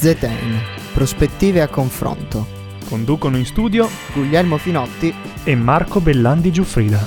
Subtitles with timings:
[0.00, 0.58] Zetain,
[0.94, 2.46] prospettive a confronto.
[2.88, 5.14] Conducono in studio Guglielmo Finotti
[5.44, 7.06] e Marco Bellandi Giuffrida.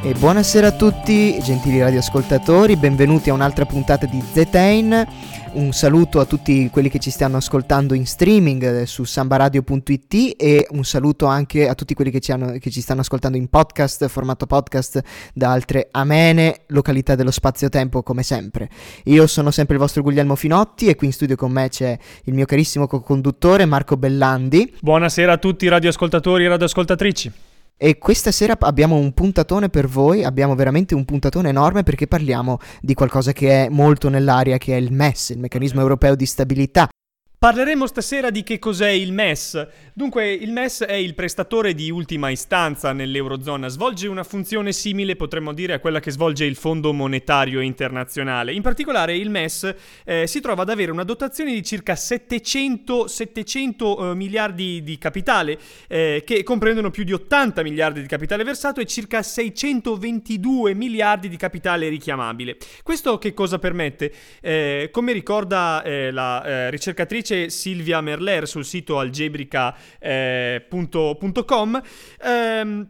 [0.00, 5.06] E buonasera a tutti, gentili radioascoltatori, benvenuti a un'altra puntata di Zetain.
[5.54, 10.66] Un saluto a tutti quelli che ci stanno ascoltando in streaming eh, su sambaradio.it e
[10.70, 14.08] un saluto anche a tutti quelli che ci, hanno, che ci stanno ascoltando in podcast,
[14.08, 15.00] formato podcast
[15.32, 18.68] da altre amene località dello spazio-tempo come sempre.
[19.04, 22.34] Io sono sempre il vostro Guglielmo Finotti e qui in studio con me c'è il
[22.34, 24.74] mio carissimo co-conduttore Marco Bellandi.
[24.80, 27.32] Buonasera a tutti radioascoltatori e radioascoltatrici.
[27.76, 32.58] E questa sera abbiamo un puntatone per voi, abbiamo veramente un puntatone enorme perché parliamo
[32.80, 36.88] di qualcosa che è molto nell'aria, che è il MES, il meccanismo europeo di stabilità.
[37.44, 39.68] Parleremo stasera di che cos'è il MES.
[39.92, 45.52] Dunque, il MES è il prestatore di ultima istanza nell'Eurozona, svolge una funzione simile, potremmo
[45.52, 48.54] dire, a quella che svolge il Fondo Monetario Internazionale.
[48.54, 49.74] In particolare, il MES
[50.06, 55.58] eh, si trova ad avere una dotazione di circa 700, 700 eh, miliardi di capitale,
[55.86, 61.36] eh, che comprendono più di 80 miliardi di capitale versato e circa 622 miliardi di
[61.36, 62.56] capitale richiamabile.
[62.82, 64.10] Questo che cosa permette?
[64.40, 66.70] Eh, come ricorda eh, la eh,
[67.34, 71.82] ricercatrice Silvia Merler sul sito algebrica.com.
[72.20, 72.88] Eh, ehm,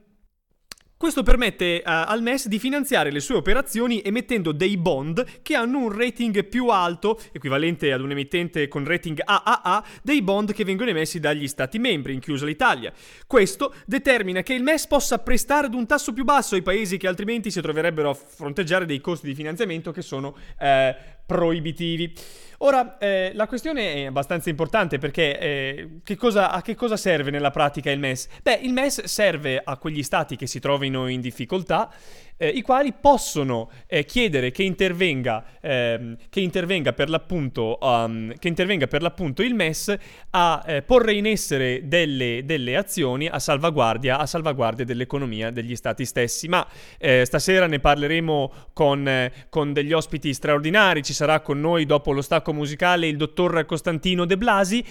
[0.97, 5.81] questo permette uh, al MES di finanziare le sue operazioni emettendo dei bond che hanno
[5.81, 10.89] un rating più alto, equivalente ad un emittente con rating AAA, dei bond che vengono
[10.89, 12.91] emessi dagli Stati membri, inclusa l'Italia.
[13.27, 17.09] Questo determina che il MES possa prestare ad un tasso più basso ai paesi che
[17.09, 20.97] altrimenti si troverebbero a fronteggiare dei costi di finanziamento che sono eh,
[21.27, 22.15] proibitivi.
[22.59, 27.31] Ora, eh, la questione è abbastanza importante perché eh, che cosa, a che cosa serve
[27.31, 28.29] nella pratica il MES?
[28.43, 31.91] Beh, il MES serve a quegli stati che si trovino in difficoltà
[32.37, 38.49] eh, i quali possono eh, chiedere che intervenga, ehm, che, intervenga per l'appunto, um, che
[38.49, 39.95] intervenga per l'appunto il MES
[40.31, 46.05] a eh, porre in essere delle, delle, azioni a salvaguardia, a salvaguardia dell'economia degli stati
[46.05, 46.49] stessi.
[46.49, 46.67] Ma
[46.99, 52.13] eh, stasera ne parleremo con, eh, con degli ospiti straordinari, ci sarà con noi dopo
[52.13, 54.85] lo stacco musicale il dottor Costantino De Blasi.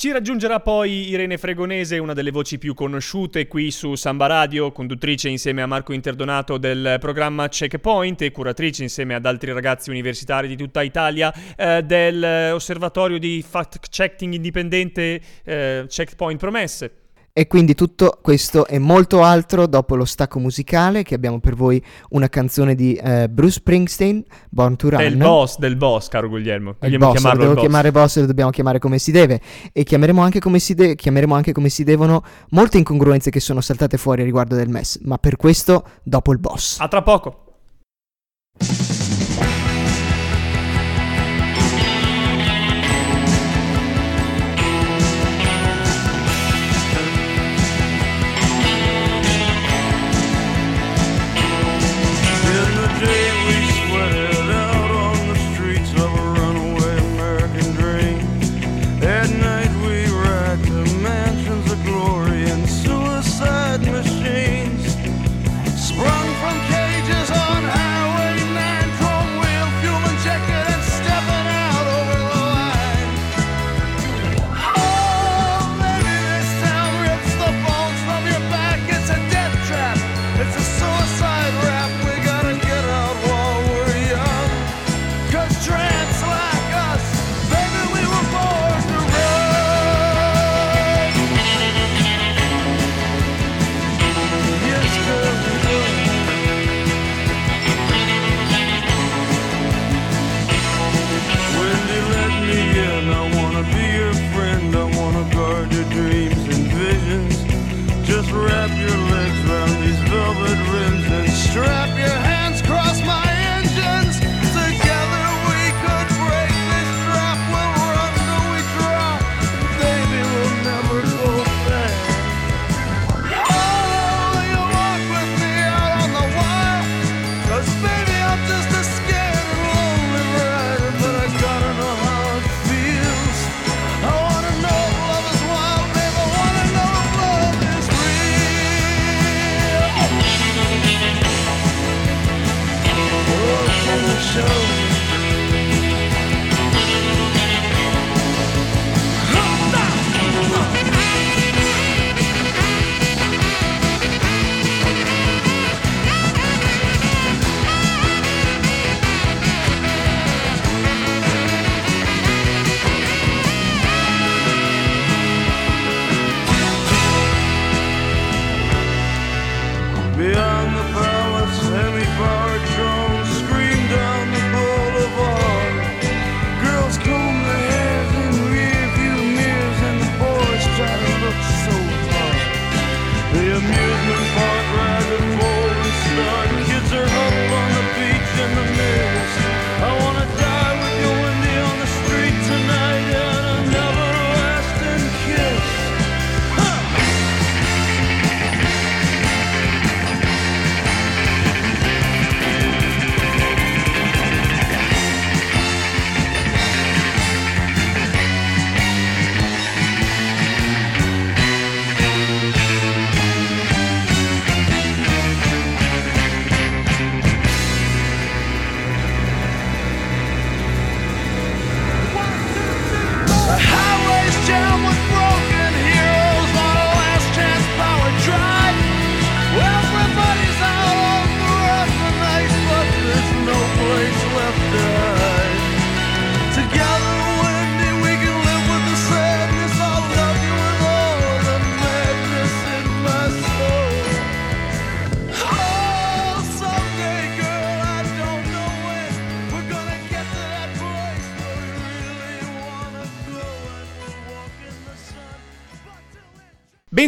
[0.00, 5.28] Ci raggiungerà poi Irene Fregonese, una delle voci più conosciute qui su Samba Radio, conduttrice
[5.28, 10.56] insieme a Marco Interdonato del programma Checkpoint e curatrice insieme ad altri ragazzi universitari di
[10.56, 16.92] tutta Italia eh, dell'osservatorio di fact-checking indipendente eh, Checkpoint Promesse.
[17.32, 21.82] E quindi tutto questo e molto altro dopo lo stacco musicale che abbiamo per voi
[22.10, 24.98] una canzone di eh, Bruce Springsteen, Born to Run.
[24.98, 26.74] Del boss, del boss, caro Guglielmo.
[26.78, 29.40] Vogliamo boss, chiamarlo lo devo chiamare boss e lo dobbiamo chiamare come si deve.
[29.72, 33.60] E chiameremo anche come si, de- chiameremo anche come si devono molte incongruenze che sono
[33.60, 36.80] saltate fuori riguardo del MES, ma per questo dopo il boss.
[36.80, 37.44] A tra poco.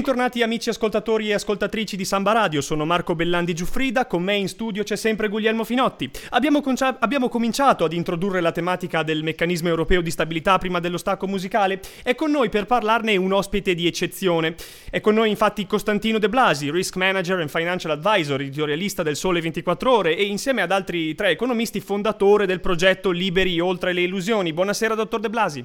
[0.02, 4.48] Bentornati amici ascoltatori e ascoltatrici di Samba Radio, sono Marco Bellandi Giuffrida, con me in
[4.48, 6.10] studio c'è sempre Guglielmo Finotti.
[6.30, 10.98] Abbiamo, concia- abbiamo, cominciato ad introdurre la tematica del meccanismo europeo di stabilità prima dello
[10.98, 14.56] stacco musicale e con noi per parlarne un ospite di eccezione.
[14.90, 19.40] È con noi infatti Costantino De Blasi, Risk Manager and Financial Advisor, editorialista del Sole
[19.40, 24.52] 24 Ore e insieme ad altri tre economisti fondatore del progetto Liberi oltre le illusioni.
[24.52, 25.64] Buonasera dottor De Blasi.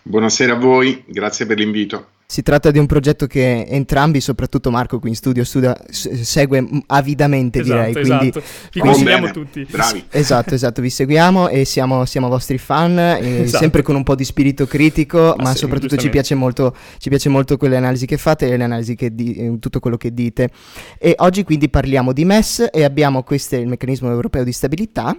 [0.00, 2.13] Buonasera a voi, grazie per l'invito.
[2.26, 7.60] Si tratta di un progetto che entrambi, soprattutto Marco qui in studio, studia, segue avidamente
[7.60, 7.92] esatto, direi.
[7.92, 8.42] Quindi, esatto.
[8.72, 9.66] Vi consigliamo tutti.
[9.68, 10.04] Bravi.
[10.24, 13.58] Esatto, esatto, vi seguiamo e siamo, siamo vostri fan, esatto.
[13.58, 17.08] sempre con un po' di spirito critico, ma, ma sì, soprattutto ci piace, molto, ci
[17.08, 20.14] piace molto quelle analisi che fate e le analisi che di, eh, tutto quello che
[20.14, 20.50] dite.
[20.98, 25.16] E oggi quindi parliamo di MES e abbiamo questo, il meccanismo europeo di stabilità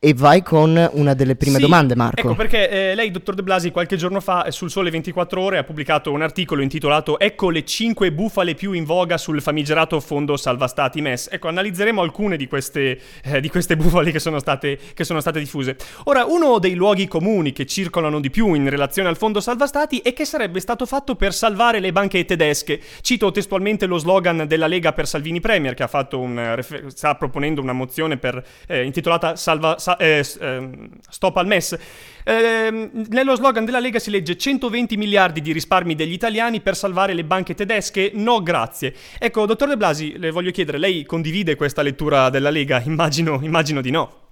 [0.00, 2.20] e vai con una delle prime sì, domande, Marco.
[2.20, 5.58] Ecco perché eh, lei, dottor De Blasi, qualche giorno fa eh, sul Sole 24 Ore
[5.58, 10.36] ha pubblicato un articolo intitolato Ecco le 5 bufale più in voga sul famigerato fondo
[10.36, 11.30] salva stati MES.
[11.32, 15.40] Ecco, analizzeremo alcune di queste, eh, di queste bufale che sono, state, che sono, state,
[15.40, 15.76] diffuse.
[16.04, 19.98] Ora, uno dei luoghi comuni che circolano di più in relazione al fondo salva stati
[19.98, 22.80] è che sarebbe stato fatto per salvare le banche tedesche.
[23.00, 28.16] Cito testualmente lo slogan della Lega per Salvini Premier, che un, sta proponendo una mozione
[28.16, 31.78] per, eh, intitolata Salva eh, ehm, stop al MES.
[32.24, 37.14] Eh, nello slogan della Lega si legge 120 miliardi di risparmi degli italiani per salvare
[37.14, 38.94] le banche tedesche, no grazie.
[39.18, 42.82] Ecco, dottor De Blasi, le voglio chiedere, lei condivide questa lettura della Lega?
[42.84, 44.26] Immagino, immagino di no.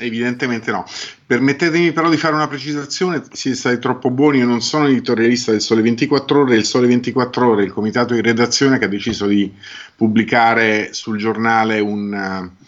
[0.00, 0.84] Evidentemente no.
[1.26, 5.60] Permettetemi però di fare una precisazione, siete stati troppo buoni, io non sono editorialista del
[5.60, 9.52] Sole 24 Ore, il Sole 24 Ore, il comitato di redazione che ha deciso di
[9.96, 12.64] pubblicare sul giornale un, uh,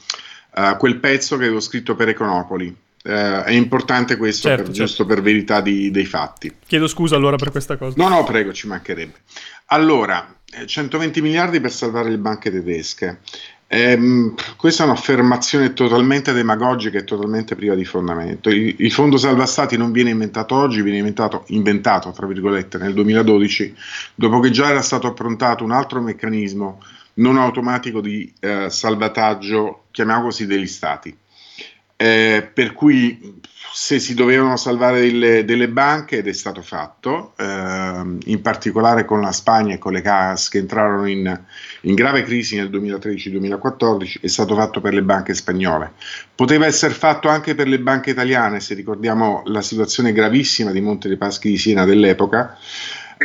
[0.79, 2.75] quel pezzo che avevo scritto per Econopoli.
[3.03, 4.87] Uh, è importante questo, certo, per, certo.
[4.87, 6.55] giusto per verità di, dei fatti.
[6.67, 7.95] Chiedo scusa allora per questa cosa.
[7.97, 9.15] No, no, prego, ci mancherebbe.
[9.67, 10.35] Allora,
[10.67, 13.21] 120 eh, miliardi per salvare le banche tedesche.
[13.73, 18.51] Ehm, questa è un'affermazione totalmente demagogica e totalmente priva di fondamento.
[18.51, 22.93] Il, il, fondo salva stati non viene inventato oggi, viene inventato, inventato tra virgolette nel
[22.95, 23.75] 2012,
[24.17, 26.83] dopo che già era stato approntato un altro meccanismo
[27.21, 31.17] non automatico di eh, salvataggio, chiamiamo così, degli stati.
[31.97, 33.41] Eh, per cui
[33.73, 39.21] se si dovevano salvare delle, delle banche ed è stato fatto, eh, in particolare con
[39.21, 41.41] la Spagna e con le CAS che entrarono in,
[41.83, 45.93] in grave crisi nel 2013-2014, è stato fatto per le banche spagnole.
[46.35, 51.09] Poteva essere fatto anche per le banche italiane, se ricordiamo la situazione gravissima di Monte
[51.09, 52.57] dei Paschi di Siena dell'epoca,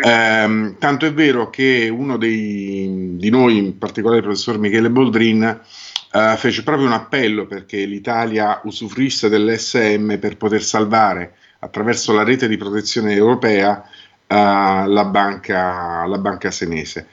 [0.02, 5.44] eh, tanto è vero che uno dei, di noi, in particolare il professor Michele Boldrin,
[5.44, 12.48] eh, fece proprio un appello perché l'Italia usufruisse dell'SM per poter salvare attraverso la rete
[12.48, 13.84] di protezione europea
[14.28, 17.08] eh, la, banca, la banca senese.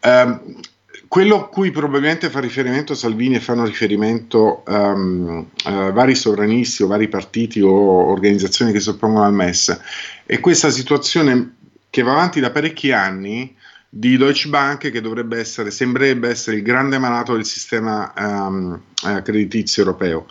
[0.00, 0.60] Ehm,
[1.08, 6.86] quello a cui probabilmente fa riferimento Salvini e fanno riferimento um, uh, vari sovranisti o
[6.86, 7.72] vari partiti o
[8.10, 9.80] organizzazioni che si oppongono al MES
[10.26, 11.54] è questa situazione
[11.90, 13.54] che va avanti da parecchi anni
[13.88, 18.80] di Deutsche Bank che dovrebbe essere, sembrerebbe essere il grande malato del sistema um,
[19.22, 20.26] creditizio europeo.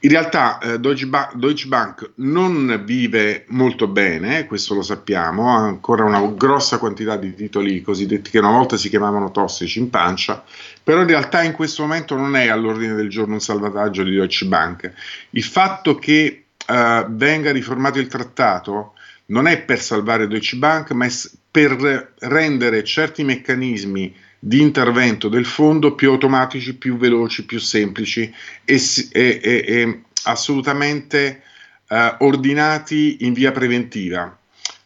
[0.00, 5.58] In realtà eh, Deutsche, ba- Deutsche, Bank non vive molto bene, questo lo sappiamo, ha
[5.58, 10.44] ancora una grossa quantità di titoli cosiddetti che una volta si chiamavano tossici in pancia,
[10.84, 14.46] però in realtà in questo momento non è all'ordine del giorno un salvataggio di Deutsche
[14.46, 14.92] Bank.
[15.30, 18.92] Il fatto che eh, venga riformato il trattato
[19.28, 21.12] non è per salvare Deutsche Bank, ma è
[21.50, 28.32] per rendere certi meccanismi di intervento del fondo più automatici, più veloci, più semplici
[28.64, 28.80] e,
[29.12, 31.42] e, e, e assolutamente
[31.88, 34.36] eh, ordinati in via preventiva.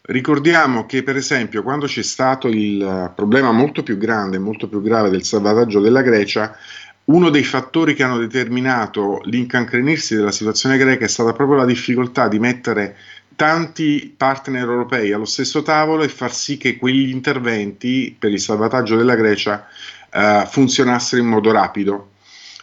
[0.04, 5.10] Ricordiamo che per esempio quando c'è stato il problema molto più grande, molto più grave
[5.10, 6.56] del salvataggio della Grecia,
[7.04, 12.28] uno dei fattori che hanno determinato l'incancrenirsi della situazione greca è stata proprio la difficoltà
[12.28, 12.96] di mettere
[13.42, 18.94] tanti partner europei allo stesso tavolo e far sì che quegli interventi per il salvataggio
[18.94, 19.66] della Grecia
[20.12, 22.10] eh, funzionassero in modo rapido.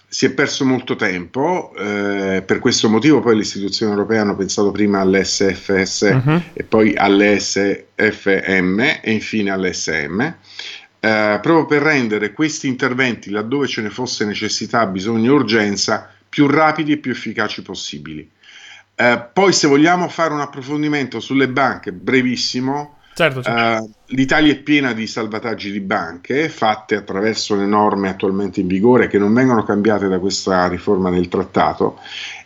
[0.07, 4.71] Si è perso molto tempo, eh, per questo motivo poi le istituzioni europee hanno pensato
[4.71, 6.31] prima all'SFS uh-huh.
[6.31, 6.43] Mhm.
[6.53, 10.21] e poi all'SFM e infine all'SM.
[10.21, 16.48] Eh, proprio per rendere questi interventi, laddove ce ne fosse necessità, bisogno e urgenza, più
[16.48, 18.29] rapidi e più efficaci possibili.
[19.01, 23.86] Eh, poi se vogliamo fare un approfondimento sulle banche, brevissimo, certo, certo.
[23.86, 29.08] Eh, l'Italia è piena di salvataggi di banche fatte attraverso le norme attualmente in vigore
[29.08, 31.98] che non vengono cambiate da questa riforma del trattato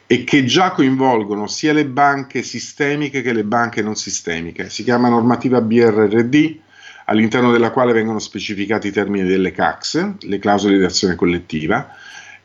[0.05, 4.69] e che già coinvolgono sia le banche sistemiche che le banche non sistemiche.
[4.69, 6.59] Si chiama normativa BRRD,
[7.05, 11.95] all'interno della quale vengono specificati i termini delle CACS, le clausole di azione collettiva,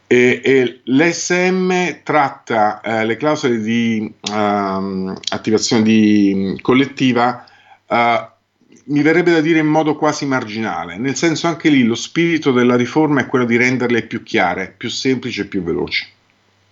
[0.09, 7.45] e, e l'SM tratta eh, le clausole di um, attivazione di, collettiva,
[7.87, 7.97] uh,
[8.85, 12.75] mi verrebbe da dire in modo quasi marginale, nel senso anche lì lo spirito della
[12.75, 16.07] riforma è quello di renderle più chiare, più semplici e più veloci.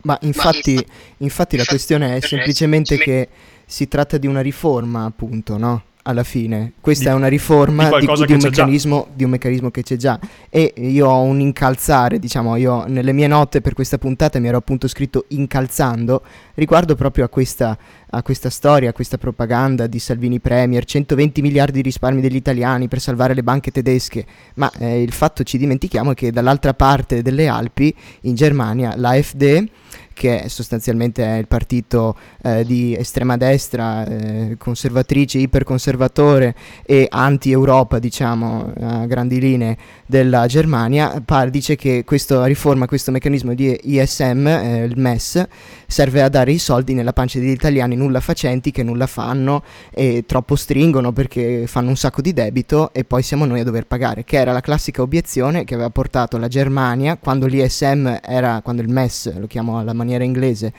[0.02, 0.82] Ma infatti,
[1.18, 3.28] infatti la questione è semplicemente che
[3.66, 5.82] si tratta di una riforma, appunto, no?
[6.06, 6.72] Alla fine.
[6.80, 9.96] Questa di, è una riforma di, di, di, un meccanismo, di, un meccanismo, che c'è
[9.96, 10.18] già.
[10.48, 14.56] E io ho un incalzare, diciamo, io nelle mie note per questa puntata mi ero
[14.56, 16.22] appunto scritto incalzando
[16.54, 17.76] riguardo proprio a questa,
[18.08, 22.88] a questa storia, a questa propaganda di Salvini Premier, 120 miliardi di risparmi degli italiani
[22.88, 24.24] per salvare le banche tedesche.
[24.54, 29.68] Ma eh, il fatto ci dimentichiamo è che dall'altra parte delle Alpi, in Germania, l'AfD
[30.16, 36.54] che sostanzialmente è il partito eh, di estrema destra, eh, conservatrice, iperconservatore
[36.86, 43.52] e anti-Europa, diciamo, a grandi linee della Germania, par- dice che questa riforma, questo meccanismo
[43.52, 45.46] di ISM, eh, il MES,
[45.86, 50.24] serve a dare i soldi nella pancia degli italiani nulla facenti che nulla fanno e
[50.26, 54.24] troppo stringono perché fanno un sacco di debito e poi siamo noi a dover pagare,
[54.24, 58.88] che era la classica obiezione che aveva portato la Germania quando l'ISM era, quando il
[58.88, 60.72] MES, lo chiamo alla maniera maniera inglese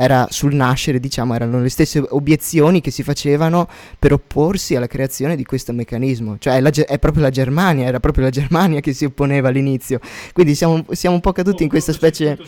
[0.00, 5.34] era sul nascere, diciamo, erano le stesse obiezioni che si facevano per opporsi alla creazione
[5.34, 6.36] di questo meccanismo.
[6.38, 9.98] Cioè è, è proprio la Germania, era proprio la Germania che si opponeva all'inizio.
[10.32, 12.38] Quindi siamo, siamo un po' caduti in questa specie...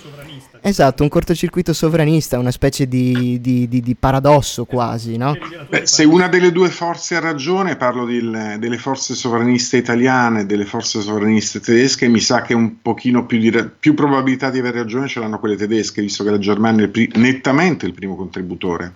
[0.63, 5.37] Esatto, un cortocircuito sovranista, una specie di, di, di, di paradosso quasi, no?
[5.69, 10.67] Beh, se una delle due forze ha ragione, parlo di, delle forze sovraniste italiane delle
[10.67, 13.39] forze sovraniste tedesche, mi sa che un pochino più,
[13.79, 17.11] più, probabilità di aver ragione ce l'hanno quelle tedesche, visto che la Germania è pri-
[17.15, 18.93] nettamente il primo contributore.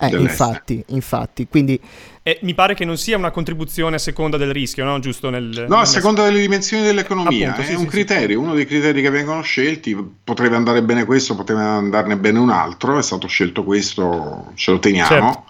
[0.00, 1.78] Eh, infatti, infatti, quindi...
[2.22, 4.98] Eh, mi pare che non sia una contribuzione a seconda del rischio, no?
[4.98, 5.66] Giusto nel...
[5.68, 8.44] No, a seconda delle dimensioni dell'economia, Appunto, è sì, un sì, criterio, sì.
[8.44, 12.98] uno dei criteri che vengono scelti, potrebbe andare bene questo, potrebbe andarne bene un altro,
[12.98, 15.08] è stato scelto questo, ce lo teniamo.
[15.08, 15.44] Certo.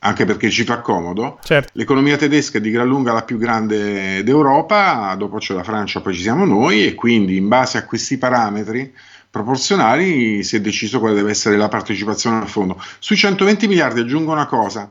[0.00, 1.38] Anche perché ci fa comodo.
[1.42, 1.72] Certo.
[1.74, 6.14] L'economia tedesca è di gran lunga la più grande d'Europa, dopo c'è la Francia, poi
[6.14, 8.92] ci siamo noi, e quindi in base a questi parametri
[9.36, 12.82] proporzionali si è deciso quale deve essere la partecipazione al fondo.
[12.98, 14.90] Sui 120 miliardi aggiungo una cosa.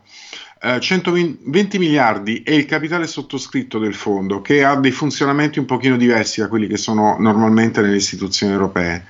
[0.61, 5.97] Eh, 120 miliardi è il capitale sottoscritto del fondo che ha dei funzionamenti un pochino
[5.97, 9.05] diversi da quelli che sono normalmente nelle istituzioni europee.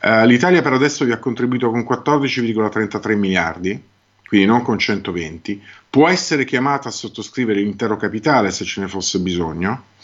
[0.00, 3.82] Eh, L'Italia per adesso vi ha contribuito con 14,33 miliardi,
[4.24, 5.62] quindi non con 120.
[5.90, 9.94] Può essere chiamata a sottoscrivere l'intero capitale se ce ne fosse bisogno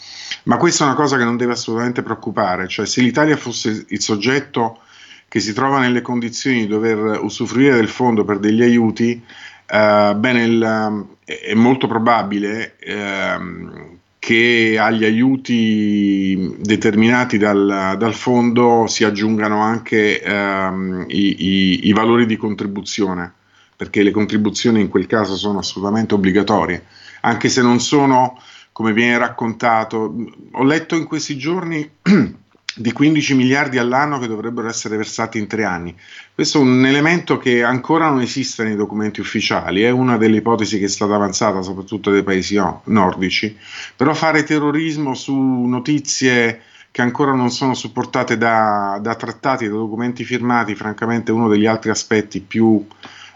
[0.43, 4.01] ma questa è una cosa che non deve assolutamente preoccupare, cioè se l'Italia fosse il
[4.01, 4.79] soggetto
[5.27, 9.23] che si trova nelle condizioni di dover usufruire del fondo per degli aiuti,
[9.65, 13.37] eh, bene, il, è molto probabile eh,
[14.19, 22.25] che agli aiuti determinati dal, dal fondo si aggiungano anche ehm, i, i, i valori
[22.25, 23.33] di contribuzione,
[23.75, 26.85] perché le contribuzioni in quel caso sono assolutamente obbligatorie,
[27.21, 28.39] anche se non sono
[28.73, 30.13] come viene raccontato.
[30.51, 31.89] Ho letto in questi giorni
[32.75, 35.95] di 15 miliardi all'anno che dovrebbero essere versati in tre anni.
[36.33, 40.79] Questo è un elemento che ancora non esiste nei documenti ufficiali, è una delle ipotesi
[40.79, 43.55] che è stata avanzata soprattutto dai paesi nordici,
[43.95, 50.23] però fare terrorismo su notizie che ancora non sono supportate da, da trattati, da documenti
[50.23, 52.85] firmati, francamente è uno degli altri aspetti più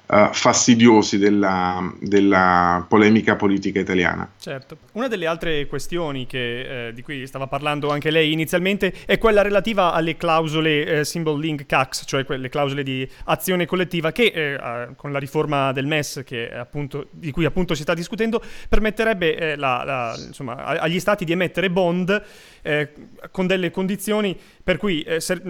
[0.08, 4.30] uh, fastidiosi della, della, polemica politica italiana.
[4.40, 4.78] Certo.
[4.94, 9.42] Una delle altre questioni che, eh, di cui stava parlando anche lei inizialmente è quella
[9.42, 14.90] relativa alle clausole eh, Symbol Link CAX, cioè quelle clausole di azione collettiva che eh,
[14.96, 16.24] con la riforma del MES
[16.58, 21.32] appunto, di cui appunto si sta discutendo permetterebbe eh, la, la, insomma, agli stati di
[21.32, 22.24] emettere bond
[22.68, 22.90] eh,
[23.32, 25.42] con delle condizioni per cui eh, ser-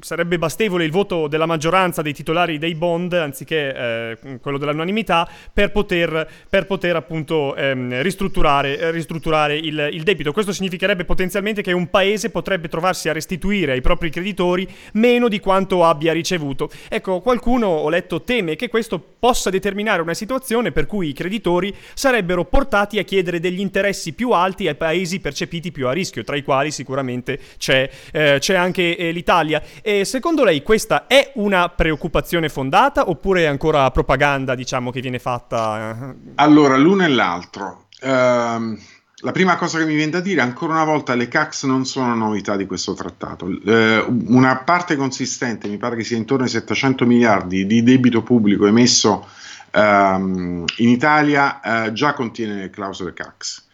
[0.00, 5.72] sarebbe bastevole il voto della maggioranza dei titolari dei bond anziché eh, quello dell'unanimità per
[5.72, 10.32] poter, per poter appunto ehm, ristrutturare, ristrutturare il, il, debito.
[10.32, 15.38] Questo significherebbe potenzialmente che un paese potrebbe trovarsi a restituire ai propri creditori meno di
[15.38, 16.70] quanto abbia ricevuto.
[16.88, 21.74] Ecco, qualcuno, ho letto, teme che questo possa determinare una situazione per cui i creditori
[21.92, 26.36] sarebbero portati a chiedere degli interessi più alti ai paesi percepiti più a rischio, tra
[26.36, 29.62] i quali sicuramente c'è, eh, c'è anche eh, l'Italia.
[29.82, 35.18] E secondo lei questa è una preoccupazione fondata oppure è ancora propaganda, diciamo, che viene
[35.18, 35.96] fatta?
[36.10, 36.14] Eh?
[36.36, 37.88] Allora, l'uno e l'altro.
[38.02, 38.78] Um,
[39.24, 42.14] la prima cosa che mi viene da dire, ancora una volta, le CAX non sono
[42.14, 43.46] novità di questo trattato.
[43.46, 48.66] Uh, una parte consistente, mi pare che sia intorno ai 700 miliardi di debito pubblico
[48.66, 49.26] emesso
[49.74, 53.70] um, in Italia, uh, già contiene le clausole CAX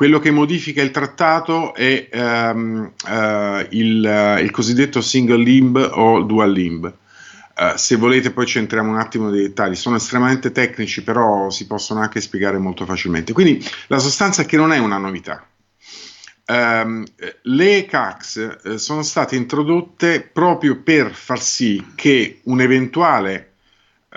[0.00, 6.22] quello che modifica il trattato è um, uh, il, uh, il, cosiddetto single limb o
[6.22, 6.86] dual limb.
[7.54, 11.66] Uh, se volete poi ci entriamo un attimo nei dettagli, sono estremamente tecnici però si
[11.66, 13.34] possono anche spiegare molto facilmente.
[13.34, 15.46] Quindi la sostanza è che non è una novità.
[16.46, 17.04] Um,
[17.42, 23.52] le CACS uh, sono state introdotte proprio per far sì che un'eventuale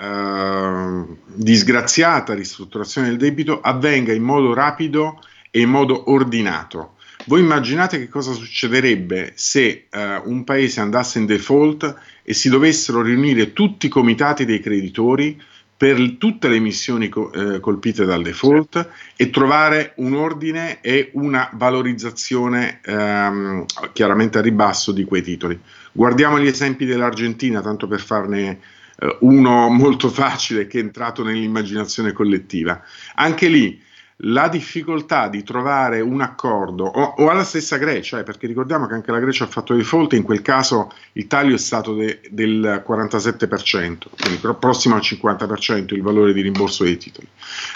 [0.00, 5.20] uh, disgraziata ristrutturazione del debito avvenga in modo rapido
[5.56, 6.94] e in modo ordinato.
[7.26, 13.02] Voi immaginate che cosa succederebbe se uh, un paese andasse in default e si dovessero
[13.02, 15.40] riunire tutti i comitati dei creditori
[15.76, 21.48] per tutte le emissioni co- eh, colpite dal default e trovare un ordine e una
[21.52, 25.58] valorizzazione ehm, chiaramente a ribasso di quei titoli.
[25.92, 28.58] Guardiamo gli esempi dell'Argentina, tanto per farne
[28.98, 32.80] eh, uno molto facile che è entrato nell'immaginazione collettiva.
[33.14, 33.82] Anche lì
[34.18, 38.94] la difficoltà di trovare un accordo, o, o, alla stessa Grecia, eh, perché ricordiamo che
[38.94, 42.84] anche la Grecia ha fatto default, in quel caso il taglio è stato de, del
[42.86, 47.26] 47%, quindi prossimo al 50% il valore di rimborso dei titoli.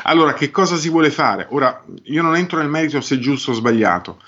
[0.04, 1.46] Allora, che cosa si vuole fare?
[1.50, 4.20] Ora, io non entro nel merito se è giusto o sbagliato,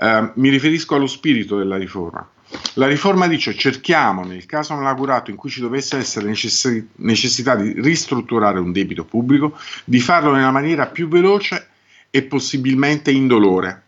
[0.00, 2.26] eh, mi riferisco allo spirito della riforma.
[2.74, 7.74] La riforma dice cerchiamo, nel caso malaugurato in cui ci dovesse essere necess- necessità di
[7.80, 11.68] ristrutturare un debito pubblico, di farlo nella maniera più veloce
[12.10, 13.82] e possibilmente indolore,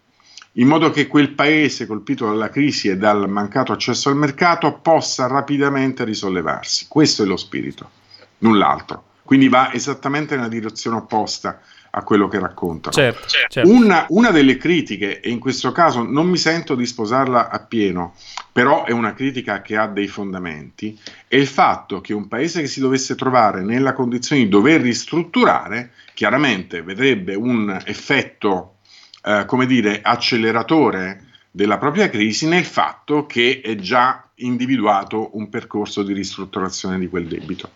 [0.54, 5.26] in modo che quel paese colpito dalla crisi e dal mancato accesso al mercato possa
[5.26, 6.86] rapidamente risollevarsi.
[6.88, 7.90] Questo è lo spirito,
[8.38, 9.04] null'altro.
[9.22, 12.94] Quindi va esattamente nella direzione opposta a quello che raccontano.
[12.94, 13.68] Certo, certo.
[13.68, 18.14] Una, una, delle critiche, e in questo caso non mi sento di sposarla appieno,
[18.52, 22.68] però è una critica che ha dei fondamenti, è il fatto che un paese che
[22.68, 28.76] si dovesse trovare nella condizione di dover ristrutturare, chiaramente vedrebbe un effetto,
[29.24, 36.02] eh, come dire, acceleratore della propria crisi nel fatto che è già individuato un percorso
[36.02, 37.70] di ristrutturazione di quel debito.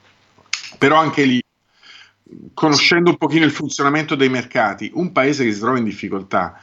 [0.78, 1.43] Però anche lì
[2.54, 6.58] conoscendo un pochino il funzionamento dei mercati, un paese che si trova in difficoltà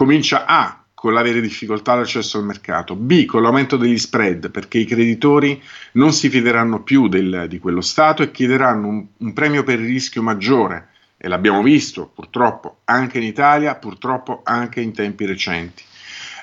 [0.00, 4.84] comincia A con l'avere difficoltà all'accesso al mercato, B con l'aumento degli spread perché i
[4.84, 9.78] creditori non si fideranno più del, di quello Stato e chiederanno un, un premio per
[9.78, 15.82] il rischio maggiore e l'abbiamo visto purtroppo anche in Italia, purtroppo anche in tempi recenti.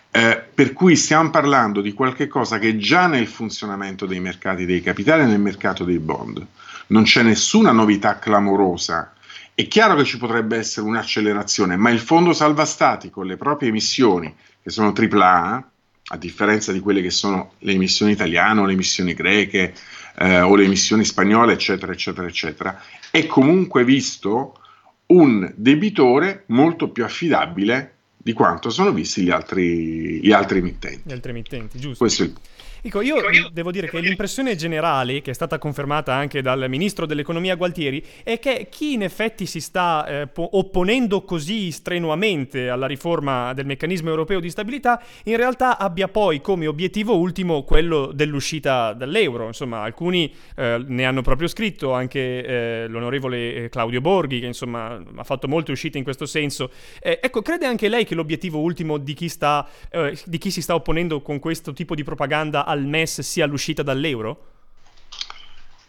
[0.10, 4.82] Eh, per cui stiamo parlando di qualcosa che è già nel funzionamento dei mercati dei
[4.82, 6.46] capitali e nel mercato dei bond
[6.88, 9.13] non c'è nessuna novità clamorosa.
[9.54, 13.69] È chiaro che ci potrebbe essere un'accelerazione, ma il fondo salva stati con le proprie
[13.69, 15.69] emissioni, che sono AAA,
[16.10, 19.73] a differenza di quelle che sono le emissioni italiane o le emissioni greche
[20.19, 24.60] eh, o le emissioni spagnole, eccetera, eccetera, eccetera, è comunque visto
[25.08, 31.04] un debitore molto più affidabile di quanto sono visti gli altri, gli altri emittenti.
[31.06, 31.97] Gli altri emittenti, giusto.
[31.97, 32.34] Questo è il
[32.82, 33.16] Dico, io,
[33.52, 38.40] devo dire che l'impressione generale, che è stata confermata anche dal ministro dell'economia Gualtieri, è
[38.40, 44.10] che chi in effetti si sta eh, po- opponendo così strenuamente alla riforma del meccanismo
[44.10, 49.48] europeo di stabilità, in realtà abbia poi come obiettivo ultimo quello dell'uscita dall'euro.
[49.48, 55.02] Insomma, alcuni eh, ne hanno proprio scritto, anche eh, l'onorevole eh, Claudio Borghi, che insomma
[55.16, 56.70] ha fatto molte uscite in questo senso.
[57.02, 60.62] Eh, ecco, crede anche lei che l'obiettivo ultimo di chi, sta, eh, di chi si
[60.62, 64.44] sta opponendo con questo tipo di propaganda al MES sia l'uscita dall'euro?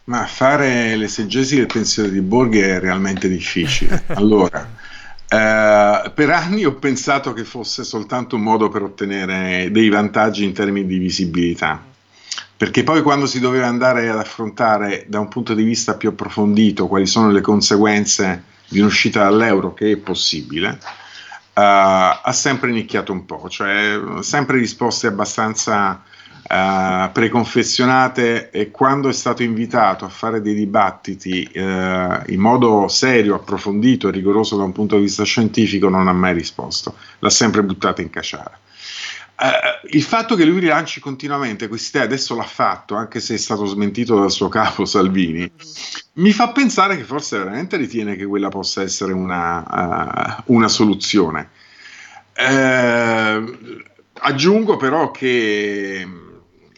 [0.05, 4.05] Ma fare l'esegesi del pensiero di Borghi è realmente difficile.
[4.15, 4.67] Allora,
[5.27, 10.53] eh, per anni ho pensato che fosse soltanto un modo per ottenere dei vantaggi in
[10.53, 11.83] termini di visibilità,
[12.57, 16.87] perché poi quando si doveva andare ad affrontare da un punto di vista più approfondito
[16.87, 20.79] quali sono le conseguenze di un'uscita dall'euro, che è possibile,
[21.51, 26.01] Uh, ha sempre nicchiato un po', cioè sempre risposte abbastanza
[26.49, 33.35] uh, preconfezionate e quando è stato invitato a fare dei dibattiti uh, in modo serio,
[33.35, 37.63] approfondito e rigoroso da un punto di vista scientifico non ha mai risposto, l'ha sempre
[37.63, 38.59] buttata in caciara.
[39.41, 43.37] Uh, il fatto che lui rilanci continuamente questa idea, adesso l'ha fatto, anche se è
[43.37, 45.49] stato smentito dal suo capo Salvini,
[46.13, 51.51] mi fa pensare che forse veramente ritiene che quella possa essere una, uh, una soluzione.
[52.35, 53.81] Uh,
[54.21, 56.05] aggiungo però che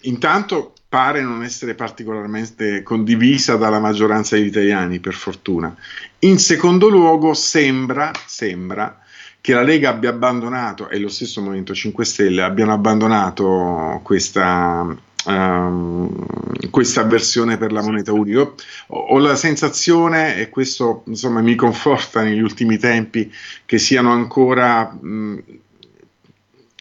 [0.01, 5.73] intanto pare non essere particolarmente condivisa dalla maggioranza degli italiani, per fortuna.
[6.19, 8.99] In secondo luogo, sembra, sembra
[9.39, 14.85] che la Lega abbia abbandonato, e lo stesso Movimento 5 Stelle abbiano abbandonato questa,
[15.25, 16.25] um,
[16.69, 18.41] questa avversione per la moneta unica.
[18.41, 18.53] Ho,
[18.87, 23.33] ho, la sensazione, e questo insomma mi conforta negli ultimi tempi,
[23.65, 25.43] che siano ancora, mh,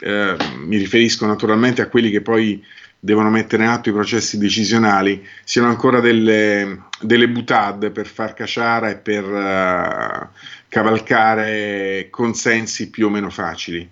[0.00, 2.60] eh, mi riferisco naturalmente a quelli che poi
[3.00, 8.90] devono mettere in atto i processi decisionali, siano ancora delle, delle butade per far caciara
[8.90, 10.28] e per uh,
[10.68, 13.88] cavalcare consensi più o meno facili.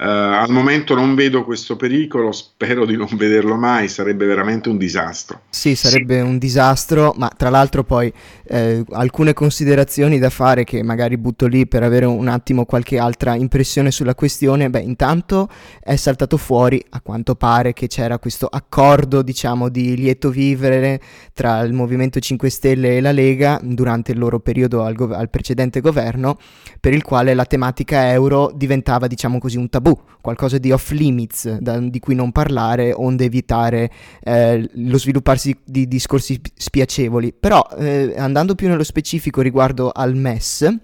[0.00, 4.78] Uh, al momento non vedo questo pericolo, spero di non vederlo mai, sarebbe veramente un
[4.78, 5.42] disastro.
[5.50, 6.22] Sì, sarebbe sì.
[6.22, 8.10] un disastro, ma tra l'altro poi
[8.44, 13.34] eh, alcune considerazioni da fare che magari butto lì per avere un attimo qualche altra
[13.34, 14.70] impressione sulla questione.
[14.70, 15.50] Beh, intanto
[15.82, 20.98] è saltato fuori, a quanto pare, che c'era questo accordo, diciamo, di lieto vivere
[21.34, 25.28] tra il Movimento 5 Stelle e la Lega durante il loro periodo al, gov- al
[25.28, 26.38] precedente governo,
[26.80, 30.90] per il quale la tematica euro diventava, diciamo così, un tabù tabù, qualcosa di off
[30.90, 33.90] limits da, di cui non parlare, onde evitare
[34.22, 37.32] eh, lo svilupparsi di discorsi spiacevoli.
[37.38, 40.76] Però eh, andando più nello specifico riguardo al MES,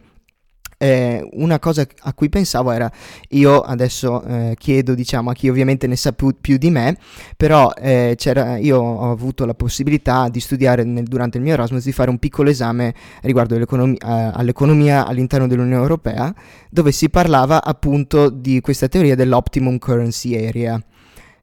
[0.78, 2.90] eh, una cosa a cui pensavo era,
[3.30, 6.96] io adesso eh, chiedo diciamo a chi ovviamente ne sa più, più di me,
[7.36, 8.16] però eh,
[8.60, 12.18] io ho avuto la possibilità di studiare nel, durante il mio Erasmus di fare un
[12.18, 16.34] piccolo esame riguardo all'economia, all'economia all'interno dell'Unione Europea,
[16.70, 20.80] dove si parlava appunto di questa teoria dell'optimum currency area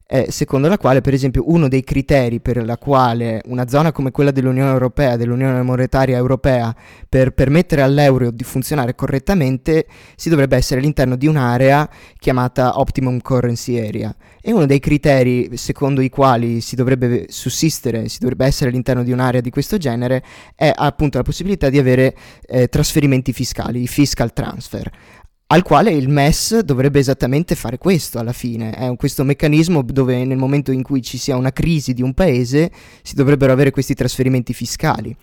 [0.06, 4.10] eh, secondo la quale, per esempio, uno dei criteri per la quale una zona come
[4.10, 6.74] quella dell'Unione Europea, dell'Unione Monetaria Europea,
[7.08, 11.88] per permettere all'euro di funzionare correttamente, si dovrebbe essere all'interno di un'area
[12.18, 14.14] chiamata Optimum Currency Area.
[14.42, 19.10] E uno dei criteri secondo i quali si dovrebbe sussistere, si dovrebbe essere all'interno di
[19.10, 20.22] un'area di questo genere,
[20.54, 22.14] è appunto la possibilità di avere
[22.46, 24.90] eh, trasferimenti fiscali, i fiscal transfer
[25.46, 30.38] al quale il MES dovrebbe esattamente fare questo alla fine, è questo meccanismo dove nel
[30.38, 32.70] momento in cui ci sia una crisi di un paese
[33.02, 35.14] si dovrebbero avere questi trasferimenti fiscali.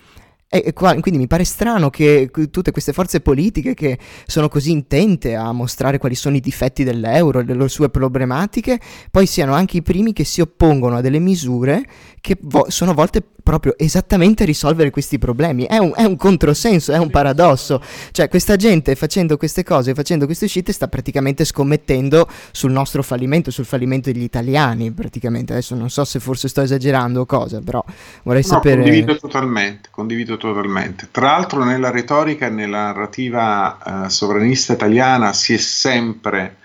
[0.54, 5.34] E qua, quindi mi pare strano che tutte queste forze politiche che sono così intente
[5.34, 8.78] a mostrare quali sono i difetti dell'euro e le sue problematiche,
[9.10, 11.86] poi siano anche i primi che si oppongono a delle misure
[12.20, 15.66] che vo- sono volte proprio esattamente risolvere questi problemi.
[15.66, 17.82] È un, è un, controsenso, è un paradosso.
[18.12, 23.52] Cioè, questa gente facendo queste cose, facendo queste uscite, sta praticamente scommettendo sul nostro fallimento,
[23.52, 25.54] sul fallimento degli italiani, praticamente.
[25.54, 27.84] Adesso non so se forse sto esagerando o cosa, però
[28.24, 28.82] vorrei no, sapere...
[28.82, 31.08] Condivido totalmente, condivido totalmente.
[31.12, 36.58] Tra l'altro nella retorica e nella narrativa uh, sovranista italiana si è sempre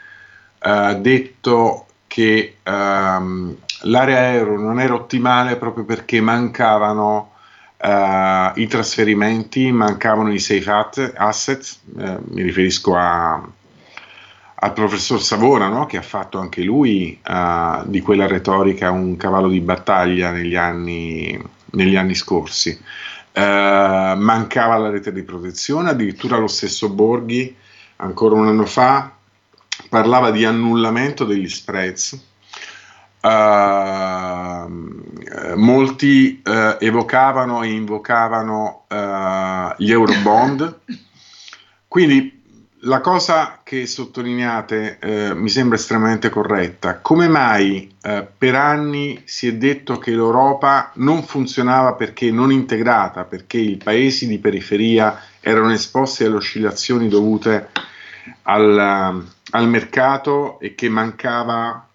[0.63, 2.57] uh, detto che...
[2.65, 7.33] Um, l'area euro non era ottimale proprio perché mancavano
[7.77, 13.49] uh, i trasferimenti, mancavano i safe asset, uh, mi riferisco a,
[14.55, 15.87] al professor Savona no?
[15.87, 21.39] che ha fatto anche lui uh, di quella retorica un cavallo di battaglia negli anni,
[21.73, 22.79] negli anni scorsi.
[23.35, 27.55] mancava la rete di protezione, addirittura lo stesso Borghi
[27.97, 29.13] ancora un anno fa
[29.89, 32.19] parlava di annullamento degli spreads
[33.27, 34.69] Uh,
[35.57, 40.79] molti uh, evocavano e invocavano uh, gli Eurobond.
[41.89, 42.41] Quindi
[42.83, 44.99] la cosa che sottolineate
[45.35, 47.01] mi sembra estremamente corretta.
[47.01, 53.57] Come mai per anni si è detto che l'Europa non funzionava perché non integrata, perché
[53.57, 57.71] i paesi di periferia erano esposti alle oscillazioni dovute
[58.43, 61.89] al, al mercato e che mancava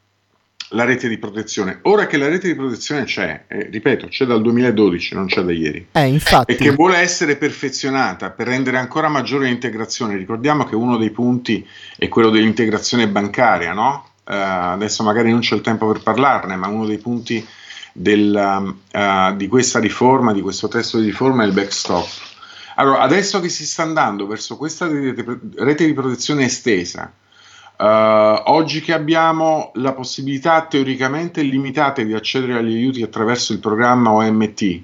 [0.74, 1.80] la rete di protezione.
[1.84, 5.52] Ora che la rete di protezione c'è, eh, ripeto, c'è dal 2012, non c'è da
[5.52, 6.52] ieri, eh, infatti.
[6.52, 10.16] e che vuole essere perfezionata per rendere ancora maggiore l'integrazione.
[10.18, 11.66] Ricordiamo che uno dei punti
[11.98, 14.10] è quello dell'integrazione bancaria, no?
[14.24, 17.46] Uh, adesso magari non c'è il tempo per parlarne, ma uno dei punti
[17.92, 22.08] del, uh, di questa riforma, di questo testo di riforma è il backstop.
[22.76, 27.12] Allora, adesso che si sta andando verso questa rete, rete di protezione estesa,
[27.82, 34.12] Uh, oggi che abbiamo la possibilità teoricamente limitata di accedere agli aiuti attraverso il programma
[34.12, 34.82] OMT,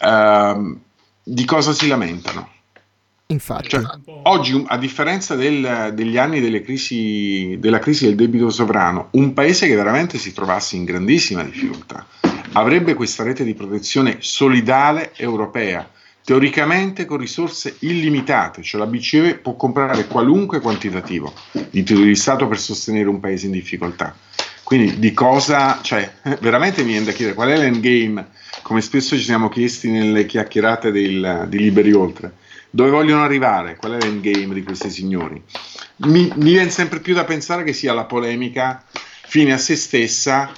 [0.00, 0.78] uh, ehm,
[1.22, 2.48] di cosa si lamentano?
[3.26, 3.82] Infatti, cioè,
[4.22, 9.74] oggi, a differenza del, degli anni crisi, della crisi del debito sovrano, un paese che
[9.74, 12.06] veramente si trovasse in grandissima difficoltà
[12.52, 15.88] avrebbe questa rete di protezione solidale europea
[16.24, 22.46] teoricamente con risorse illimitate, cioè la BCE può comprare qualunque quantitativo di titoli di Stato
[22.46, 24.14] per sostenere un paese in difficoltà.
[24.62, 28.28] Quindi di cosa, cioè veramente mi viene da chiedere qual è l'endgame,
[28.62, 32.34] come spesso ci siamo chiesti nelle chiacchierate del, di Liberi Oltre,
[32.70, 35.42] dove vogliono arrivare, qual è l'endgame di questi signori.
[35.96, 38.84] Mi, mi viene sempre più da pensare che sia la polemica
[39.26, 40.50] fine a se stessa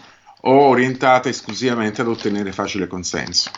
[0.43, 3.51] o orientate esclusivamente ad ottenere facile consenso.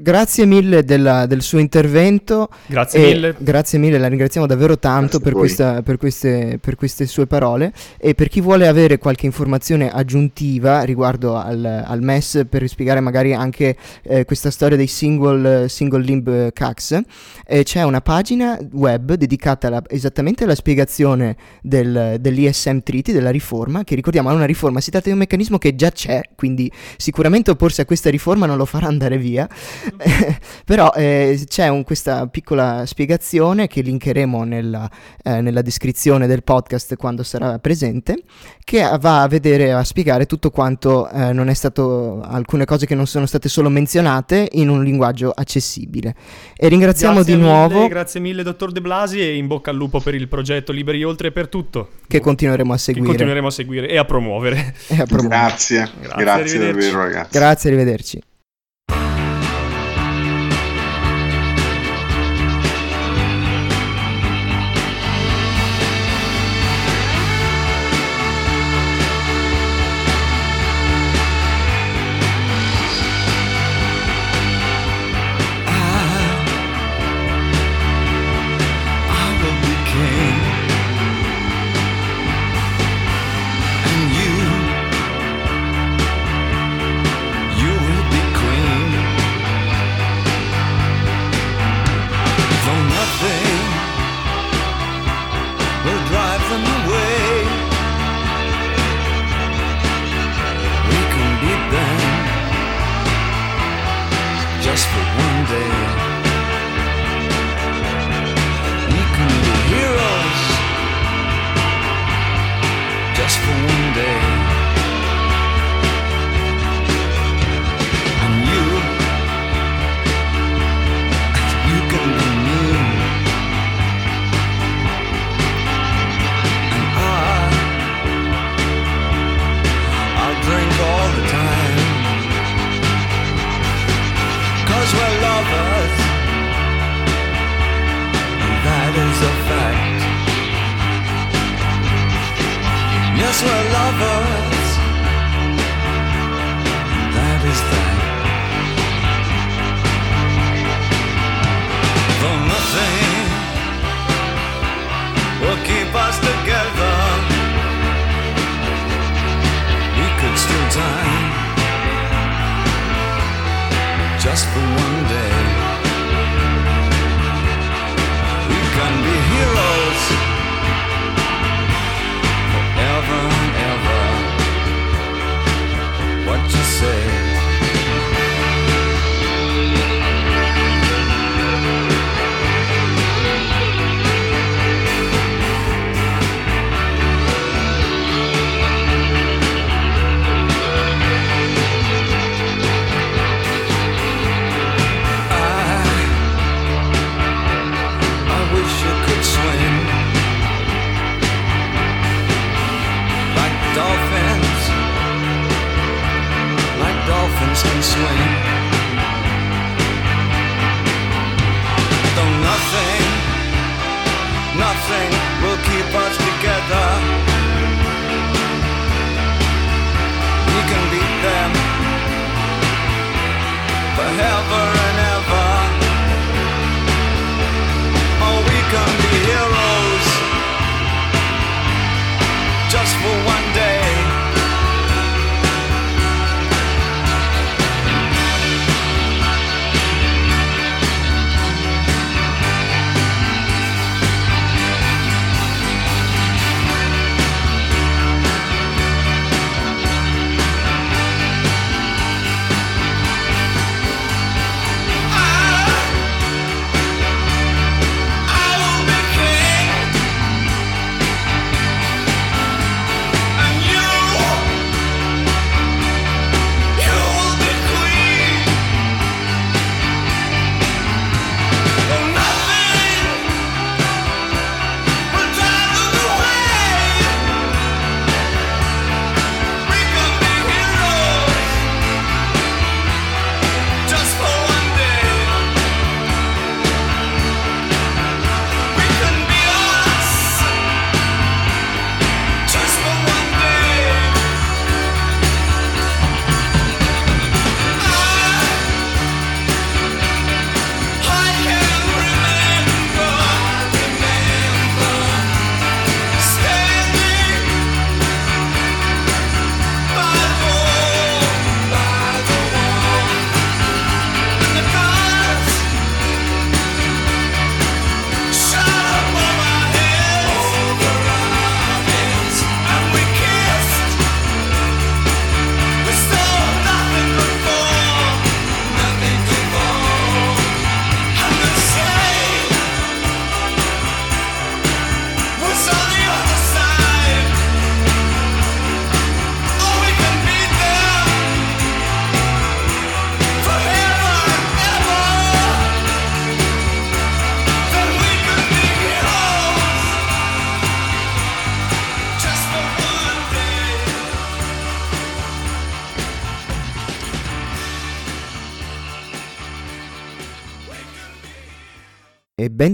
[0.00, 2.50] Grazie mille della, del suo intervento.
[2.68, 3.34] Grazie mille.
[3.36, 7.72] Grazie mille, la ringraziamo davvero tanto per, questa, per, queste, per, queste, sue parole.
[7.98, 13.34] E per chi vuole avere qualche informazione aggiuntiva riguardo al, al MES, per spiegare magari
[13.34, 17.00] anche eh, questa storia dei single, single limb CAX,
[17.44, 23.82] eh, c'è una pagina web dedicata alla, esattamente alla spiegazione del, dell'ISM Treaty, della riforma,
[23.82, 27.50] che ricordiamo è una riforma, si tratta di un meccanismo che già c'è, quindi sicuramente
[27.50, 29.48] opporsi a questa riforma non lo farà andare via.
[30.64, 34.90] Però eh, c'è un, questa piccola spiegazione che linkeremo nella,
[35.22, 38.22] eh, nella, descrizione del podcast quando sarà presente,
[38.64, 42.94] che va a vedere, a spiegare tutto quanto eh, non è stato, alcune cose che
[42.94, 46.14] non sono state solo menzionate in un linguaggio accessibile.
[46.56, 47.88] E ringraziamo grazie di mille, nuovo.
[47.88, 51.32] Grazie mille, dottor De Blasi, e in bocca al lupo per il progetto Liberi Oltre
[51.32, 51.90] per tutto.
[52.06, 53.04] Che continueremo a seguire.
[53.04, 54.74] Che continueremo a seguire e a promuovere.
[54.88, 55.40] E a promuovere.
[55.40, 57.38] Grazie, grazie, grazie davvero ragazzi.
[57.38, 58.22] Grazie, arrivederci.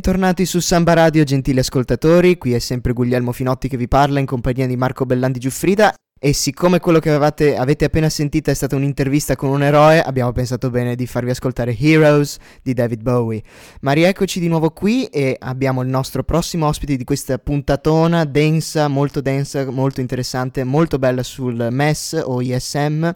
[0.05, 2.37] Bentornati su Samba Radio, gentili ascoltatori.
[2.37, 5.95] Qui è sempre Guglielmo Finotti che vi parla in compagnia di Marco Bellandi Giuffrida.
[6.21, 10.31] E siccome quello che avevate, avete appena sentito è stata un'intervista con un eroe, abbiamo
[10.33, 13.43] pensato bene di farvi ascoltare Heroes di David Bowie.
[13.81, 18.88] Ma rieccoci di nuovo qui e abbiamo il nostro prossimo ospite di questa puntatona densa,
[18.88, 23.11] molto densa, molto interessante, molto bella sul MES o ISM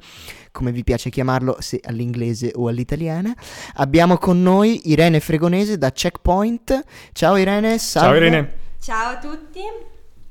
[0.59, 3.33] come vi piace chiamarlo, se all'inglese o all'italiana.
[3.75, 6.83] Abbiamo con noi Irene Fregonese da Checkpoint.
[7.13, 8.09] Ciao Irene, salve.
[8.09, 8.53] Ciao Irene.
[8.81, 9.61] Ciao a tutti.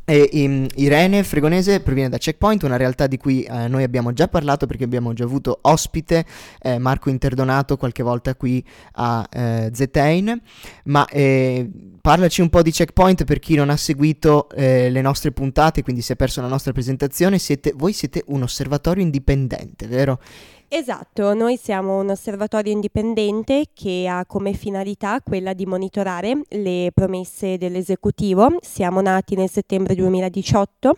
[0.09, 4.29] E, um, Irene Fregonese proviene da Checkpoint, una realtà di cui eh, noi abbiamo già
[4.29, 6.25] parlato perché abbiamo già avuto ospite
[6.61, 10.41] eh, Marco Interdonato qualche volta qui a eh, Zetain,
[10.85, 15.33] ma eh, parlaci un po' di Checkpoint per chi non ha seguito eh, le nostre
[15.33, 20.21] puntate, quindi si è perso la nostra presentazione, siete, voi siete un osservatorio indipendente, vero?
[20.69, 27.57] Esatto, noi siamo un osservatorio indipendente che ha come finalità quella di monitorare le promesse
[27.57, 28.57] dell'esecutivo.
[28.59, 30.93] Siamo nati nel settembre 2018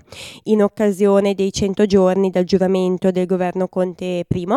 [0.46, 4.48] in occasione dei 100 giorni dal giuramento del governo Conte I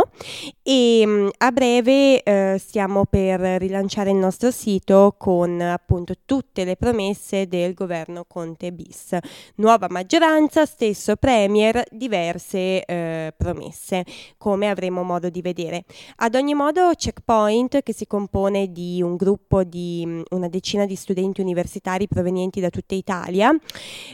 [0.62, 6.76] e mm, a breve eh, stiamo per rilanciare il nostro sito con appunto tutte le
[6.76, 9.14] promesse del governo Conte bis.
[9.56, 14.06] Nuova maggioranza, stesso premier, diverse eh, promesse,
[14.38, 15.84] come avremo modo di vedere.
[16.16, 20.94] Ad ogni modo Checkpoint, che si compone di un gruppo di mm, una decina di
[20.94, 23.54] studenti universitari provenienti da tutta Italia,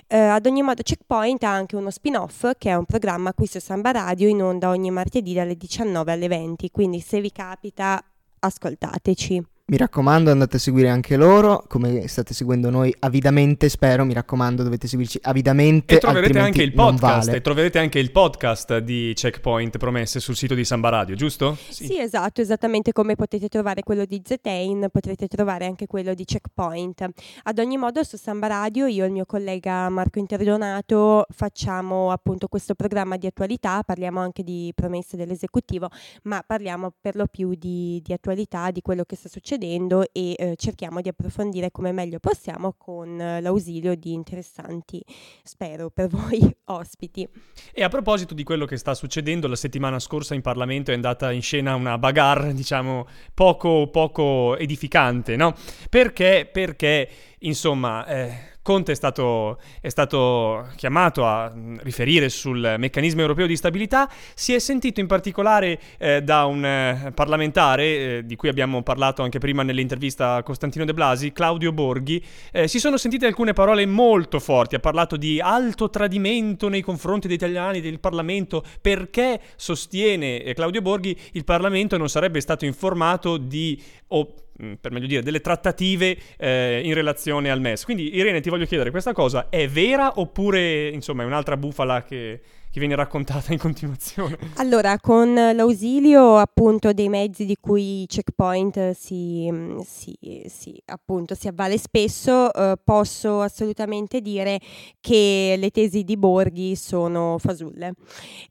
[0.06, 3.58] eh, ad ogni modo Checkpoint ha anche uno spin-off che è un programma qui su
[3.58, 8.02] Samba Radio in onda ogni martedì dalle 19 alle 20, quindi se vi capita
[8.40, 9.57] ascoltateci.
[9.70, 14.62] Mi raccomando, andate a seguire anche loro, come state seguendo noi avidamente, spero, mi raccomando,
[14.62, 15.96] dovete seguirci avidamente.
[15.96, 17.36] E troverete anche il podcast, vale.
[17.36, 21.58] e troverete anche il podcast di Checkpoint Promesse sul sito di Samba Radio, giusto?
[21.68, 21.84] Sì.
[21.84, 27.06] sì, esatto, esattamente come potete trovare quello di Zetain, potrete trovare anche quello di Checkpoint.
[27.42, 32.48] Ad ogni modo su Samba Radio io e il mio collega Marco Interdonato facciamo appunto
[32.48, 35.90] questo programma di attualità, parliamo anche di promesse dell'esecutivo,
[36.22, 40.34] ma parliamo per lo più di, di attualità, di quello che sta succedendo succedendo e
[40.38, 45.02] eh, cerchiamo di approfondire come meglio possiamo con eh, l'ausilio di interessanti,
[45.42, 47.28] spero per voi, ospiti.
[47.72, 51.32] E a proposito di quello che sta succedendo, la settimana scorsa in Parlamento è andata
[51.32, 55.54] in scena una bagarre, diciamo, poco, poco edificante, no?
[55.90, 56.48] Perché?
[56.50, 57.08] Perché,
[57.40, 58.06] insomma...
[58.06, 64.52] Eh, Conte è stato, è stato, chiamato a riferire sul meccanismo europeo di stabilità, si
[64.52, 69.38] è sentito in particolare eh, da un eh, parlamentare, eh, di cui abbiamo parlato anche
[69.38, 74.38] prima nell'intervista a Costantino De Blasi, Claudio Borghi, eh, si sono sentite alcune parole molto
[74.38, 80.52] forti, ha parlato di alto tradimento nei confronti degli italiani del Parlamento, perché sostiene eh,
[80.52, 83.82] Claudio Borghi il Parlamento non sarebbe stato informato di...
[84.08, 84.47] O, Mm,
[84.80, 87.84] per meglio dire, delle trattative eh, in relazione al MES.
[87.84, 92.40] Quindi Irene ti voglio chiedere, questa cosa è vera oppure insomma è un'altra bufala che,
[92.70, 94.36] che viene raccontata in continuazione.
[94.58, 99.50] Allora, con l'ausilio appunto dei mezzi di cui Checkpoint si,
[99.84, 100.16] si,
[100.46, 104.60] si, appunto, si avvale spesso, eh, posso assolutamente dire
[105.00, 107.92] che le tesi di Borghi sono fasulle.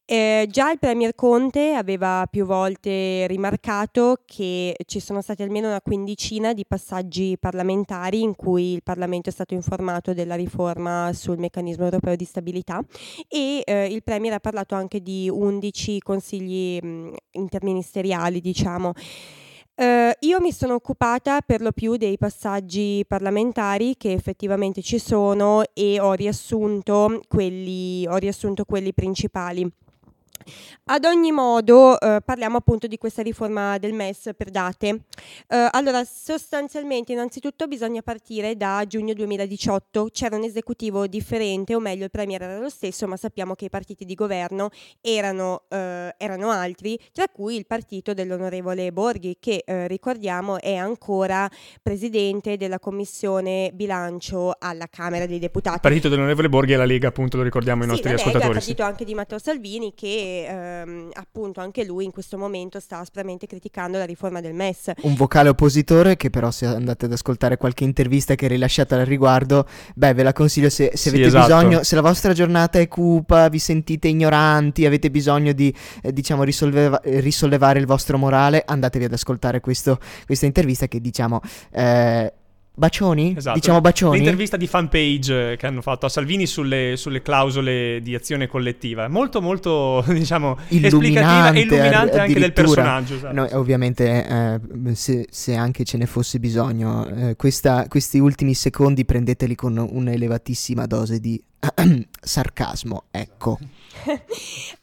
[0.05, 5.81] Eh, già il Premier Conte aveva più volte rimarcato che ci sono stati almeno una
[5.81, 11.83] quindicina di passaggi parlamentari in cui il Parlamento è stato informato della riforma sul meccanismo
[11.83, 12.81] europeo di stabilità
[13.27, 18.93] e eh, il Premier ha parlato anche di 11 consigli mh, interministeriali, diciamo.
[19.75, 25.61] Uh, io mi sono occupata per lo più dei passaggi parlamentari che effettivamente ci sono
[25.73, 29.69] e ho riassunto quelli, ho riassunto quelli principali.
[30.89, 35.01] Ad ogni modo, eh, parliamo appunto di questa riforma del MES per date.
[35.47, 40.09] Eh, allora, sostanzialmente, innanzitutto bisogna partire da giugno 2018.
[40.11, 43.69] C'era un esecutivo differente, o meglio, il Premier era lo stesso, ma sappiamo che i
[43.69, 44.69] partiti di governo
[45.01, 51.49] erano, eh, erano altri, tra cui il partito dell'onorevole Borghi, che eh, ricordiamo è ancora
[51.81, 55.75] presidente della commissione bilancio alla Camera dei Deputati.
[55.75, 58.47] Il partito dell'onorevole Borghi è la Lega, appunto, lo ricordiamo ai sì, nostri la ascoltatori.
[58.47, 58.89] Lega, il partito sì.
[58.89, 63.97] anche di Matteo Salvini, che ehm, appunto anche lui in questo momento sta aspramente criticando
[63.97, 64.91] la riforma del MES.
[65.01, 69.05] Un vocale oppositore che però se andate ad ascoltare qualche intervista che è rilasciata al
[69.05, 71.45] riguardo, beh ve la consiglio se, se sì, avete esatto.
[71.45, 76.43] bisogno, se la vostra giornata è cupa, vi sentite ignoranti, avete bisogno di eh, diciamo
[76.43, 81.41] risolveva- risollevare il vostro morale, andatevi ad ascoltare questo, questa intervista che diciamo...
[81.71, 82.33] Eh,
[82.79, 83.33] Bacioni?
[83.35, 83.57] Esatto.
[83.57, 84.17] Diciamo bacioni?
[84.17, 89.07] L'intervista di fanpage che hanno fatto a Salvini sulle, sulle clausole di azione collettiva.
[89.07, 93.15] Molto, molto, diciamo, esplicativa e illuminante anche del personaggio.
[93.15, 93.33] Esatto.
[93.33, 99.05] No, ovviamente, eh, se, se, anche ce ne fosse bisogno, eh, questa, questi ultimi secondi
[99.05, 101.41] prendeteli con un'elevatissima dose di
[102.21, 103.57] sarcasmo, ecco.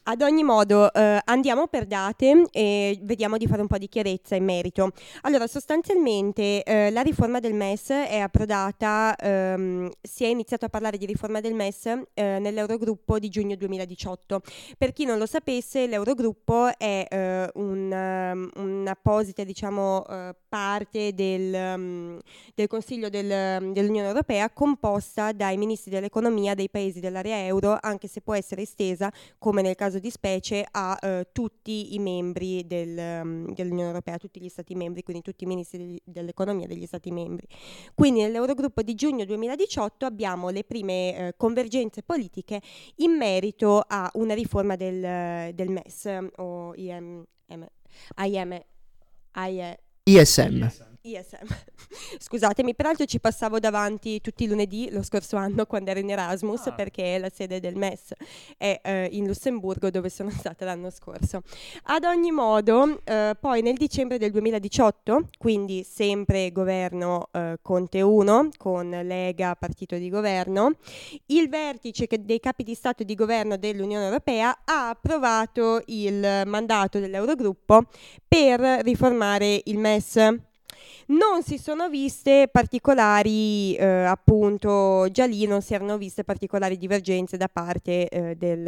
[0.07, 4.35] Ad ogni modo, eh, andiamo per date e vediamo di fare un po' di chiarezza
[4.35, 4.91] in merito.
[5.21, 10.97] Allora, sostanzialmente eh, la riforma del MES è approdata, ehm, si è iniziato a parlare
[10.97, 14.41] di riforma del MES eh, nell'Eurogruppo di giugno 2018.
[14.77, 21.53] Per chi non lo sapesse, l'Eurogruppo è eh, un, um, un'apposita diciamo, eh, parte del,
[21.53, 22.19] um,
[22.53, 28.21] del Consiglio del, dell'Unione Europea composta dai ministri dell'economia dei paesi dell'area euro, anche se
[28.21, 29.04] può essere estesa,
[29.37, 34.39] come nel caso di specie, a eh, tutti i membri del, um, dell'Unione Europea, tutti
[34.41, 37.47] gli Stati membri, quindi tutti i ministri dell'economia degli Stati membri.
[37.93, 42.61] Quindi nell'Eurogruppo di giugno 2018 abbiamo le prime eh, convergenze politiche
[42.97, 47.67] in merito a una riforma del, del MES o IM, IM,
[48.17, 48.61] IM,
[49.33, 49.75] ISM.
[50.03, 50.94] ISM.
[52.17, 56.67] Scusatemi, peraltro ci passavo davanti tutti i lunedì lo scorso anno quando ero in Erasmus
[56.67, 56.71] ah.
[56.73, 58.13] perché la sede del MES
[58.57, 61.43] è eh, in Lussemburgo dove sono stata l'anno scorso.
[61.83, 68.49] Ad ogni modo, eh, poi nel dicembre del 2018, quindi sempre governo eh, Conte 1
[68.57, 70.71] con Lega, partito di governo,
[71.27, 76.99] il vertice dei capi di Stato e di governo dell'Unione Europea ha approvato il mandato
[76.99, 77.83] dell'Eurogruppo
[78.27, 80.53] per riformare il MES
[81.07, 87.37] non si sono viste particolari, eh, appunto, già lì non si erano viste particolari divergenze
[87.37, 88.63] da parte eh, del,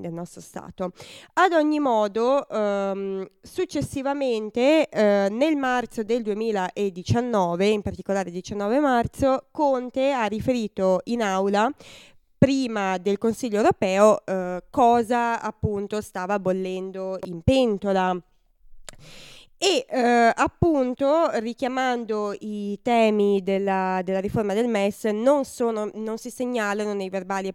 [0.00, 0.92] del, nostro Stato.
[1.34, 10.12] Ad ogni modo, ehm, successivamente, eh, nel marzo del 2019, in particolare 19 marzo, Conte
[10.12, 11.72] ha riferito in aula
[12.38, 18.16] prima del Consiglio europeo eh, cosa appunto stava bollendo in pentola
[19.58, 26.30] e eh, appunto richiamando i temi della, della, riforma del MES non, sono, non si
[26.30, 27.52] segnalano nei verbali,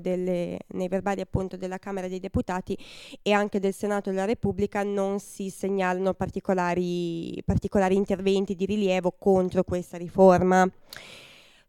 [0.00, 2.76] delle, nei verbali appunto della Camera dei Deputati
[3.20, 9.62] e anche del Senato della Repubblica non si segnalano particolari, particolari interventi di rilievo contro
[9.62, 10.66] questa riforma.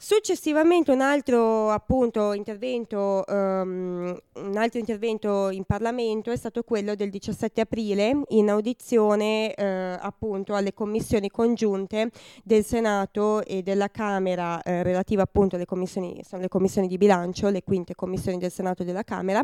[0.06, 7.10] Successivamente un altro, appunto, intervento, um, un altro intervento in Parlamento è stato quello del
[7.10, 12.12] 17 aprile in audizione eh, appunto alle commissioni congiunte
[12.44, 17.64] del Senato e della Camera eh, relativa appunto alle commissioni, le commissioni di bilancio, le
[17.64, 19.42] quinte commissioni del Senato e della Camera,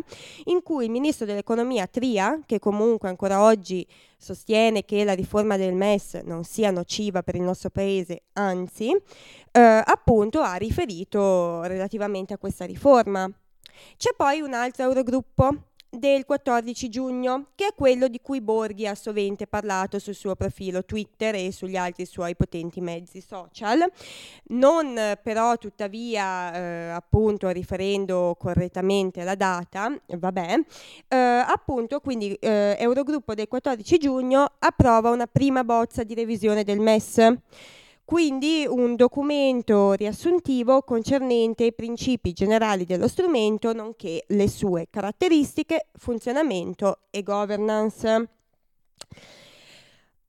[0.47, 3.87] in cui il Ministro dell'Economia Tria, che comunque ancora oggi
[4.19, 9.59] sostiene che la riforma del MES non sia nociva per il nostro Paese, anzi, eh,
[9.59, 13.31] appunto ha riferito relativamente a questa riforma.
[13.95, 18.93] C'è poi un altro Eurogruppo del 14 giugno, che è quello di cui Borghi ha
[18.93, 23.83] sovente parlato sul suo profilo Twitter e sugli altri suoi potenti mezzi social,
[24.49, 30.59] non però tuttavia eh, appunto riferendo correttamente la data, vabbè,
[31.07, 36.79] eh, appunto quindi eh, Eurogruppo del 14 giugno approva una prima bozza di revisione del
[36.79, 37.37] MES
[38.09, 47.01] quindi un documento riassuntivo concernente i principi generali dello strumento, nonché le sue caratteristiche, funzionamento
[47.11, 48.29] e governance.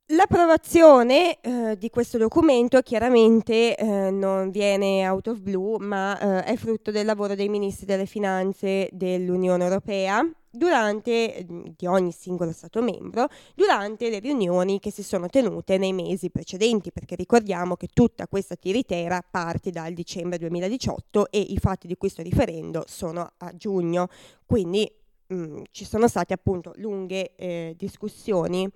[0.09, 6.57] L'approvazione eh, di questo documento chiaramente eh, non viene out of blue, ma eh, è
[6.57, 12.83] frutto del lavoro dei ministri delle finanze dell'Unione Europea durante, mm, di ogni singolo Stato
[12.83, 18.27] membro durante le riunioni che si sono tenute nei mesi precedenti, perché ricordiamo che tutta
[18.27, 23.55] questa tiritera parte dal dicembre 2018 e i fatti di cui sto riferendo sono a
[23.57, 24.09] giugno,
[24.45, 24.91] quindi
[25.29, 28.69] mh, mm, ci sono state appunto lunghe eh, discussioni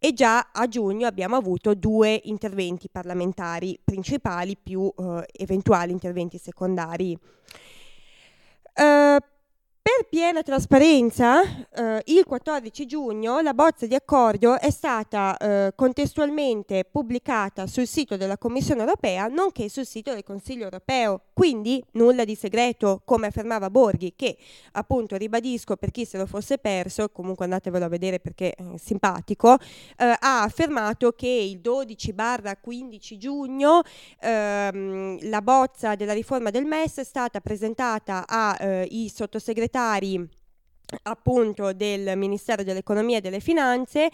[0.00, 7.18] e già a giugno abbiamo avuto due interventi parlamentari principali più eh, eventuali interventi secondari.
[8.78, 9.16] Uh,
[9.88, 16.84] per piena trasparenza, eh, il 14 giugno la bozza di accordo è stata eh, contestualmente
[16.84, 21.22] pubblicata sul sito della Commissione europea, nonché sul sito del Consiglio europeo.
[21.32, 24.36] Quindi nulla di segreto, come affermava Borghi, che
[24.72, 29.54] appunto ribadisco per chi se lo fosse perso, comunque andatevelo a vedere perché è simpatico,
[29.54, 33.82] eh, ha affermato che il 12-15 giugno
[34.20, 38.56] ehm, la bozza della riforma del MES è stata presentata ai
[39.06, 39.10] eh,
[39.78, 40.28] sottosegretari
[41.02, 44.10] appunto del Ministero dell'Economia e delle Finanze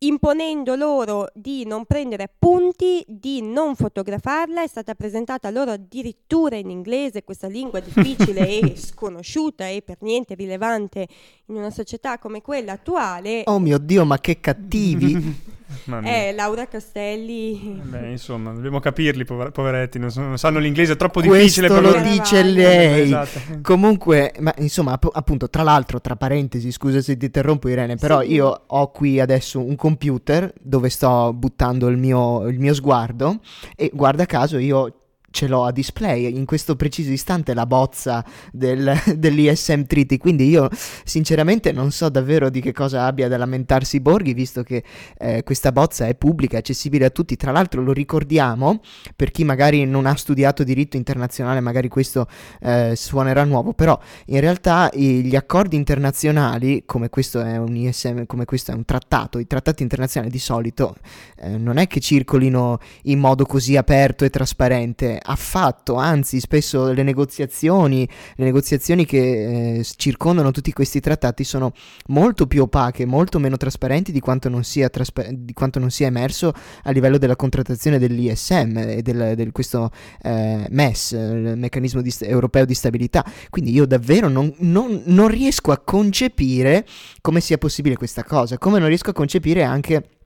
[0.00, 4.62] imponendo loro di non prendere appunti, di non fotografarla.
[4.62, 10.34] È stata presentata loro addirittura in inglese, questa lingua difficile e sconosciuta e per niente
[10.34, 11.06] rilevante
[11.46, 13.42] in una società come quella attuale.
[13.46, 15.56] Oh mio Dio, ma che cattivi!
[16.02, 17.80] Eh, Laura Castelli.
[17.82, 21.68] Beh, insomma, dobbiamo capirli, pover- poveretti, non, so, non, sanno l'inglese, è troppo Questo difficile
[21.68, 21.98] per loro.
[21.98, 23.02] lo dice lei.
[23.02, 23.60] Esatto.
[23.62, 28.20] Comunque, ma insomma, app- appunto, tra l'altro, tra parentesi, scusa se ti interrompo Irene, però
[28.20, 28.32] sì.
[28.32, 33.40] io ho qui adesso un computer dove sto buttando il mio, il mio sguardo
[33.74, 34.92] e guarda caso io
[35.30, 40.16] ce l'ho a display in questo preciso istante la bozza del, dell'ISM Treaty.
[40.16, 40.68] Quindi io
[41.04, 44.82] sinceramente non so davvero di che cosa abbia da lamentarsi Borghi visto che
[45.18, 47.36] eh, questa bozza è pubblica, accessibile a tutti.
[47.36, 48.80] Tra l'altro lo ricordiamo
[49.16, 52.26] per chi magari non ha studiato diritto internazionale magari questo
[52.60, 58.26] eh, suonerà nuovo però in realtà i, gli accordi internazionali come questo è un ISM
[58.26, 60.96] come questo è un trattato i trattati internazionali di solito
[61.36, 67.02] eh, non è che circolino in modo così aperto e trasparente affatto, anzi spesso le
[67.02, 71.72] negoziazioni, le negoziazioni che eh, circondano tutti questi trattati sono
[72.08, 76.06] molto più opache, molto meno trasparenti di quanto non sia, traspa- di quanto non sia
[76.06, 76.52] emerso
[76.82, 79.90] a livello della contrattazione dell'ISM e del, del questo
[80.22, 83.24] eh, MES, il meccanismo di st- europeo di stabilità.
[83.50, 86.86] Quindi io davvero non, non, non riesco a concepire
[87.20, 90.17] come sia possibile questa cosa, come non riesco a concepire anche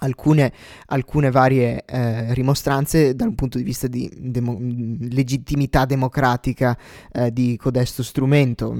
[0.00, 0.52] alcune,
[0.86, 6.76] alcune varie eh, rimostranze dal punto di vista di demo- legittimità democratica
[7.12, 8.74] eh, di codesto strumento.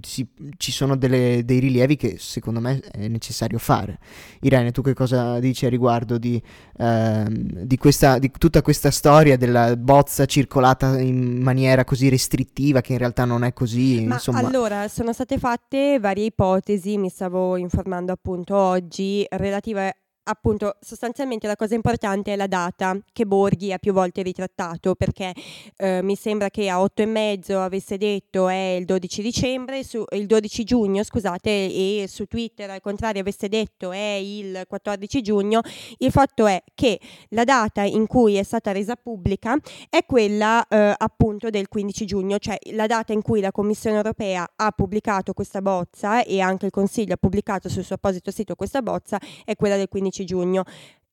[0.00, 3.98] Si, ci sono delle, dei rilievi che secondo me è necessario fare.
[4.40, 6.40] Irene, tu che cosa dici a riguardo di,
[6.78, 12.92] eh, di, questa, di tutta questa storia della bozza circolata in maniera così restrittiva che
[12.92, 14.04] in realtà non è così?
[14.04, 14.38] Ma insomma...
[14.38, 21.56] allora, sono state fatte varie ipotesi, mi stavo informando appunto oggi, relative appunto sostanzialmente la
[21.56, 25.32] cosa importante è la data che Borghi ha più volte ritrattato perché
[25.76, 30.04] eh, mi sembra che a otto e mezzo avesse detto è il 12 dicembre su,
[30.12, 35.60] il 12 giugno scusate e su Twitter al contrario avesse detto è il 14 giugno
[35.98, 37.00] il fatto è che
[37.30, 39.56] la data in cui è stata resa pubblica
[39.88, 44.48] è quella eh, appunto del 15 giugno cioè la data in cui la Commissione europea
[44.54, 48.82] ha pubblicato questa bozza e anche il Consiglio ha pubblicato sul suo apposito sito questa
[48.82, 50.64] bozza è quella del 15 15 giugno.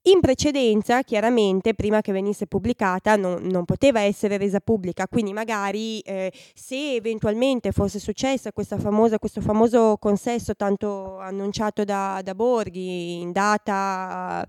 [0.04, 6.00] In precedenza, chiaramente, prima che venisse pubblicata, non, non poteva essere resa pubblica, quindi magari
[6.00, 14.43] eh, se eventualmente fosse successo questo famoso consesso tanto annunciato da, da, Borghi in data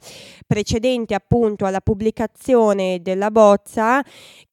[0.46, 4.02] precedente appunto alla pubblicazione della bozza,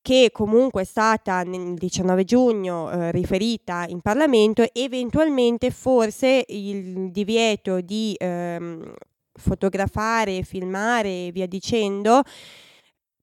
[0.01, 7.81] che comunque è stata nel 19 giugno eh, riferita in Parlamento, eventualmente forse il divieto
[7.81, 8.95] di ehm,
[9.37, 12.21] fotografare, filmare e via dicendo,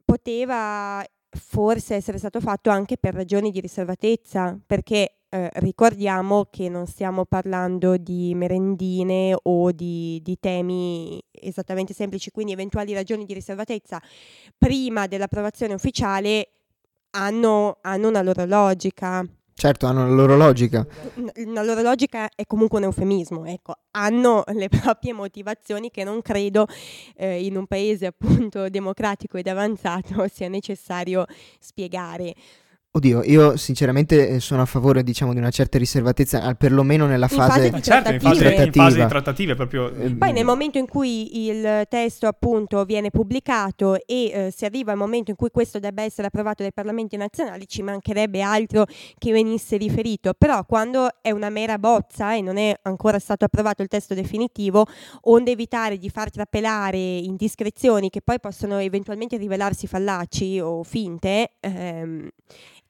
[0.04, 6.86] poteva forse essere stato fatto anche per ragioni di riservatezza, perché eh, ricordiamo che non
[6.86, 14.00] stiamo parlando di merendine o di, di, temi esattamente semplici, quindi eventuali ragioni di riservatezza
[14.56, 16.50] prima dell'approvazione ufficiale
[17.10, 19.26] hanno, hanno una loro logica.
[19.56, 20.84] Certo, hanno la loro logica.
[21.46, 26.66] La loro logica è comunque un eufemismo, ecco, hanno le proprie motivazioni che non credo
[27.16, 31.24] eh, in un paese appunto democratico ed avanzato sia necessario
[31.60, 32.34] spiegare.
[32.96, 37.50] Oddio, io sinceramente eh, sono a favore, diciamo, di una certa riservatezza, perlomeno nella fase,
[37.50, 39.56] fase di certo, in fase, in fase di trattative.
[39.56, 39.92] Proprio...
[39.92, 44.92] Eh, Poi nel momento in cui il testo appunto viene pubblicato e eh, si arriva
[44.92, 48.86] al momento in cui questo debba essere approvato dai parlamenti nazionali, ci mancherebbe altro
[49.18, 50.32] che venisse riferito.
[50.38, 54.86] Però quando è una mera bozza e non è ancora stato approvato il testo definitivo,
[55.22, 62.28] onde evitare di far trapelare indiscrezioni che poi possono eventualmente rivelarsi fallaci o finte, ehm,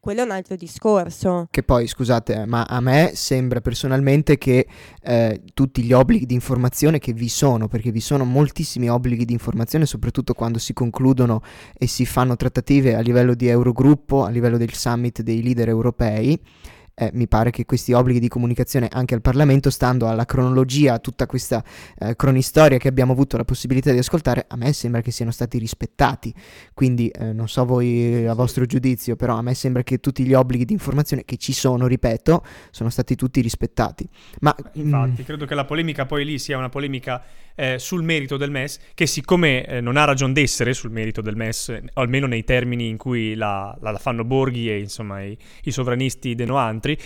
[0.04, 1.48] quello è un altro discorso.
[1.50, 4.66] Che poi, scusate, ma a me sembra personalmente che
[5.02, 9.32] eh, tutti gli obblighi di informazione che vi sono, perché vi sono moltissimi obblighi di
[9.32, 11.40] informazione, soprattutto quando si concludono
[11.72, 16.38] e si fanno trattative a livello di Eurogruppo, a livello del summit dei leader europei,
[16.94, 21.26] eh, mi pare che questi obblighi di comunicazione anche al Parlamento, stando alla cronologia, tutta
[21.26, 21.62] questa
[21.98, 25.58] eh, cronistoria che abbiamo avuto la possibilità di ascoltare, a me sembra che siano stati
[25.58, 26.32] rispettati.
[26.72, 30.34] Quindi eh, non so voi a vostro giudizio, però a me sembra che tutti gli
[30.34, 34.08] obblighi di informazione che ci sono, ripeto, sono stati tutti rispettati.
[34.40, 35.24] Ma, Infatti, mh...
[35.24, 37.22] credo che la polemica poi lì sia una polemica
[37.54, 41.36] eh, sul merito del MES, che siccome eh, non ha ragione d'essere sul merito del
[41.36, 45.70] MES, almeno nei termini in cui la, la, la fanno Borghi e insomma i, i
[45.70, 46.34] sovranisti
[46.84, 46.98] denoantri,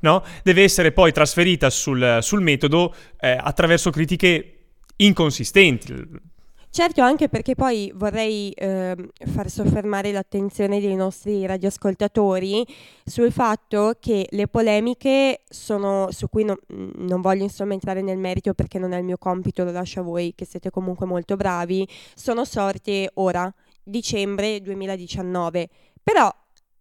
[0.00, 0.22] no?
[0.42, 4.50] deve essere poi trasferita sul, sul metodo eh, attraverso critiche
[4.96, 6.32] inconsistenti.
[6.70, 12.66] Certo, anche perché poi vorrei eh, far soffermare l'attenzione dei nostri radioascoltatori
[13.04, 16.56] sul fatto che le polemiche sono, su cui no,
[16.96, 20.02] non voglio insomma entrare nel merito perché non è il mio compito, lo lascio a
[20.02, 25.68] voi che siete comunque molto bravi, sono sorte ora, dicembre 2019.
[26.02, 26.28] Però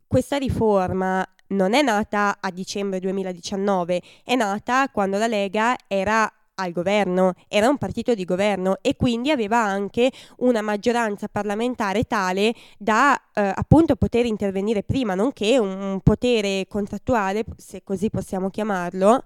[0.08, 1.24] questa riforma
[1.54, 7.68] non è nata a dicembre 2019, è nata quando la Lega era al governo, era
[7.68, 13.96] un partito di governo e quindi aveva anche una maggioranza parlamentare tale da eh, appunto
[13.96, 19.24] poter intervenire prima, nonché un, un potere contrattuale, se così possiamo chiamarlo,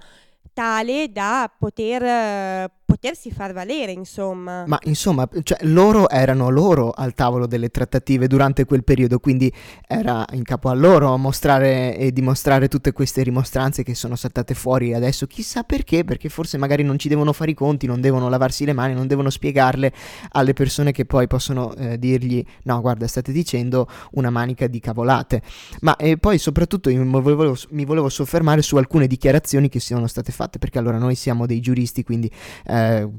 [0.54, 4.64] tale da poter potersi far valere, insomma.
[4.66, 9.52] Ma insomma, cioè, loro erano loro al tavolo delle trattative durante quel periodo, quindi
[9.86, 14.94] era in capo a loro mostrare e dimostrare tutte queste rimostranze che sono saltate fuori
[14.94, 18.64] adesso, chissà perché, perché forse magari non ci devono fare i conti, non devono lavarsi
[18.64, 19.92] le mani, non devono spiegarle
[20.30, 25.42] alle persone che poi possono eh, dirgli no, guarda, state dicendo una manica di cavolate.
[25.82, 30.32] Ma eh, poi soprattutto mi volevo, mi volevo soffermare su alcune dichiarazioni che sono state
[30.32, 32.32] fatte, perché allora noi siamo dei giuristi, quindi...
[32.66, 33.10] Eh, eh,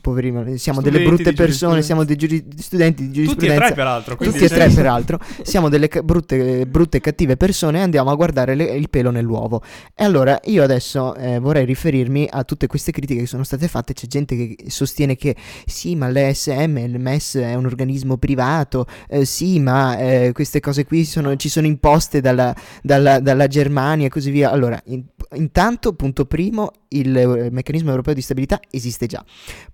[0.00, 3.54] poverino, siamo delle brutte persone, siamo dei giuri- studenti di giurisprudenza.
[3.54, 4.16] Tutti e tre peraltro.
[4.16, 5.20] Tutti e tre peraltro.
[5.42, 9.10] siamo delle ca- brutte, brutte, e cattive persone e andiamo a guardare le- il pelo
[9.10, 9.62] nell'uovo.
[9.94, 13.92] E allora io adesso eh, vorrei riferirmi a tutte queste critiche che sono state fatte.
[13.92, 15.34] C'è gente che sostiene che
[15.66, 20.84] sì, ma l'ESM, il MES è un organismo privato, eh, sì, ma eh, queste cose
[20.84, 24.50] qui sono, ci sono imposte dalla, dalla, dalla Germania e così via.
[24.50, 25.02] Allora, in,
[25.34, 29.24] intanto, punto primo, il eh, meccanismo europeo di stabilità esiste già.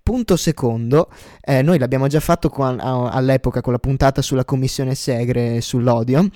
[0.01, 1.09] Punto secondo,
[1.41, 6.29] eh, noi l'abbiamo già fatto con, all'epoca con la puntata sulla commissione Segre sull'odio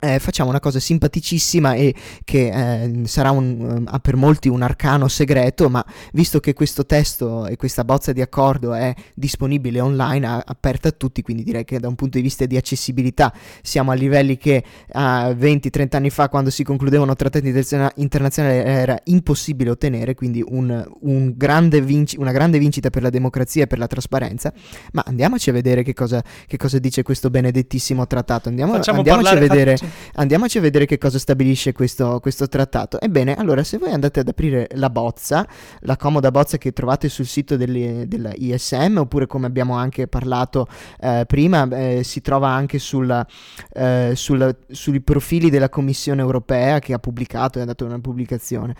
[0.00, 1.94] eh, facciamo una cosa simpaticissima e
[2.24, 7.46] che eh, sarà un, uh, per molti un arcano segreto, ma visto che questo testo
[7.46, 11.78] e questa bozza di accordo è disponibile online, a, aperta a tutti, quindi direi che
[11.80, 13.32] da un punto di vista di accessibilità
[13.62, 19.70] siamo a livelli che uh, 20-30 anni fa, quando si concludevano trattati internazionali, era impossibile
[19.70, 23.86] ottenere, quindi un, un grande vinci- una grande vincita per la democrazia e per la
[23.86, 24.52] trasparenza.
[24.92, 28.48] Ma andiamoci a vedere che cosa, che cosa dice questo benedettissimo trattato.
[28.48, 29.76] Andiamo, andiamoci parlare, a vedere.
[29.76, 33.00] Faccio Andiamoci a vedere che cosa stabilisce questo, questo, trattato.
[33.00, 35.46] Ebbene, allora, se voi andate ad aprire la bozza,
[35.80, 40.66] la comoda bozza che trovate sul sito dell'ISM, oppure come abbiamo anche parlato
[41.00, 43.26] eh, prima, eh, si trova anche sulla,
[43.72, 48.74] eh, sulla, sui profili della Commissione europea che ha pubblicato, è dato una pubblicazione.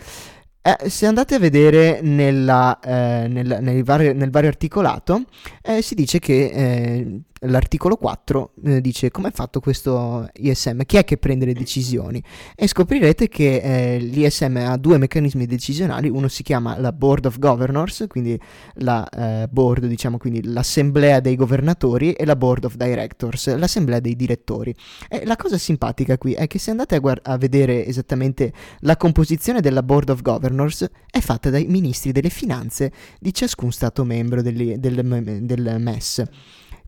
[0.60, 5.22] Eh, se andate a vedere nella, eh, nel, nel, vario, nel, vario, articolato,
[5.62, 10.96] eh, si dice che eh, l'articolo 4 eh, dice come è fatto questo ISM, chi
[10.96, 12.22] è che prende le decisioni
[12.54, 17.38] e scoprirete che eh, l'ISM ha due meccanismi decisionali, uno si chiama la Board of
[17.38, 18.38] Governors, quindi
[18.74, 24.16] la eh, board, diciamo quindi l'assemblea dei governatori e la Board of Directors, l'assemblea dei
[24.16, 24.74] direttori.
[25.08, 28.96] E la cosa simpatica qui è che se andate a, guard- a vedere esattamente la
[28.96, 34.42] composizione della Board of Governors è fatta dai ministri delle finanze di ciascun stato membro
[34.42, 36.22] del, del, del MES.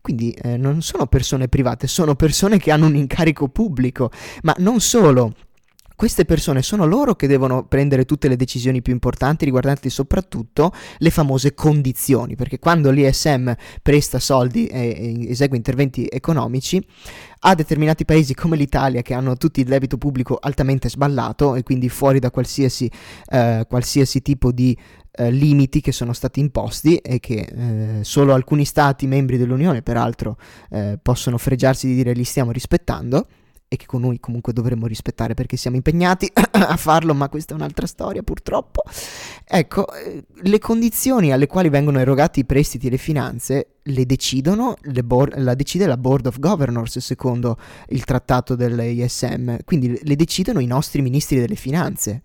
[0.01, 4.79] Quindi eh, non sono persone private, sono persone che hanno un incarico pubblico, ma non
[4.79, 5.33] solo.
[6.01, 11.11] Queste persone sono loro che devono prendere tutte le decisioni più importanti riguardanti soprattutto le
[11.11, 16.83] famose condizioni, perché quando l'ISM presta soldi e esegue interventi economici,
[17.41, 21.87] a determinati paesi come l'Italia che hanno tutti il debito pubblico altamente sballato e quindi
[21.87, 22.89] fuori da qualsiasi,
[23.29, 24.75] eh, qualsiasi tipo di
[25.11, 30.37] eh, limiti che sono stati imposti e che eh, solo alcuni stati membri dell'Unione peraltro
[30.69, 33.27] eh, possono fregiarsi di dire li stiamo rispettando
[33.73, 37.55] e che con noi comunque dovremmo rispettare perché siamo impegnati a farlo, ma questa è
[37.55, 38.83] un'altra storia purtroppo.
[39.47, 44.75] Ecco, eh, le condizioni alle quali vengono erogati i prestiti e le finanze le decidono,
[44.81, 47.57] le board, la decide la Board of Governors secondo
[47.87, 52.21] il trattato dell'ISM, quindi le decidono i nostri ministri delle finanze.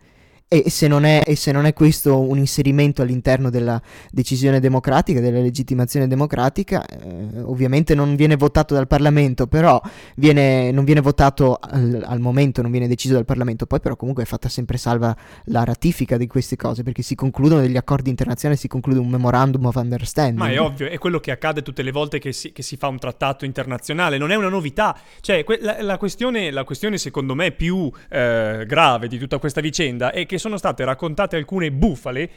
[0.49, 3.83] E se, è, e se, non è, questo un inserimento all'interno della
[4.13, 9.83] decisione democratica, della legittimazione democratica, eh, ovviamente non viene votato dal Parlamento, però
[10.15, 14.23] viene, non viene votato al, al, momento, non viene deciso dal Parlamento, poi però comunque
[14.23, 15.17] è fatta sempre salva
[15.47, 19.65] la ratifica di queste cose, perché si concludono degli accordi internazionali, si conclude un memorandum
[19.65, 20.39] of understanding.
[20.39, 22.87] Ma è ovvio, è quello che accade tutte le volte che si, che si fa
[22.87, 24.97] un trattato internazionale, non è una novità.
[25.21, 29.61] Cioè, que- la, la, questione, la, questione, secondo me più eh, grave di tutta questa
[29.61, 32.31] vicenda è che che sono state raccontate alcune bufale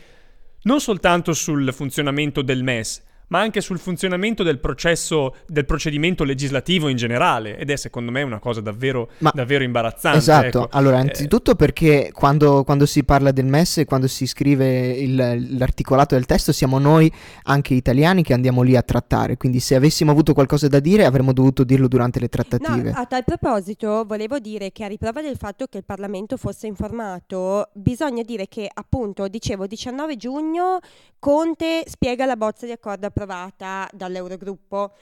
[0.64, 6.88] non soltanto sul funzionamento del MES, ma anche sul funzionamento del processo, del procedimento legislativo
[6.88, 7.58] in generale.
[7.58, 10.18] Ed è secondo me una cosa davvero, ma, davvero imbarazzante.
[10.18, 10.68] Esatto, ecco.
[10.72, 15.58] allora, eh, innanzitutto perché quando, quando, si parla del MES e quando si scrive il,
[15.58, 17.12] l'articolato del testo, siamo noi,
[17.44, 19.38] anche italiani, che andiamo lì a trattare.
[19.38, 22.92] Quindi se avessimo avuto qualcosa da dire, avremmo dovuto dirlo durante le trattative.
[22.92, 26.68] No, a tal proposito, volevo dire che a riprova del fatto che il Parlamento fosse
[26.68, 30.80] informato, bisogna dire che appunto, dicevo, 19 giugno
[31.20, 34.94] Conte spiega la bozza di accordo approvata dall'Eurogruppo.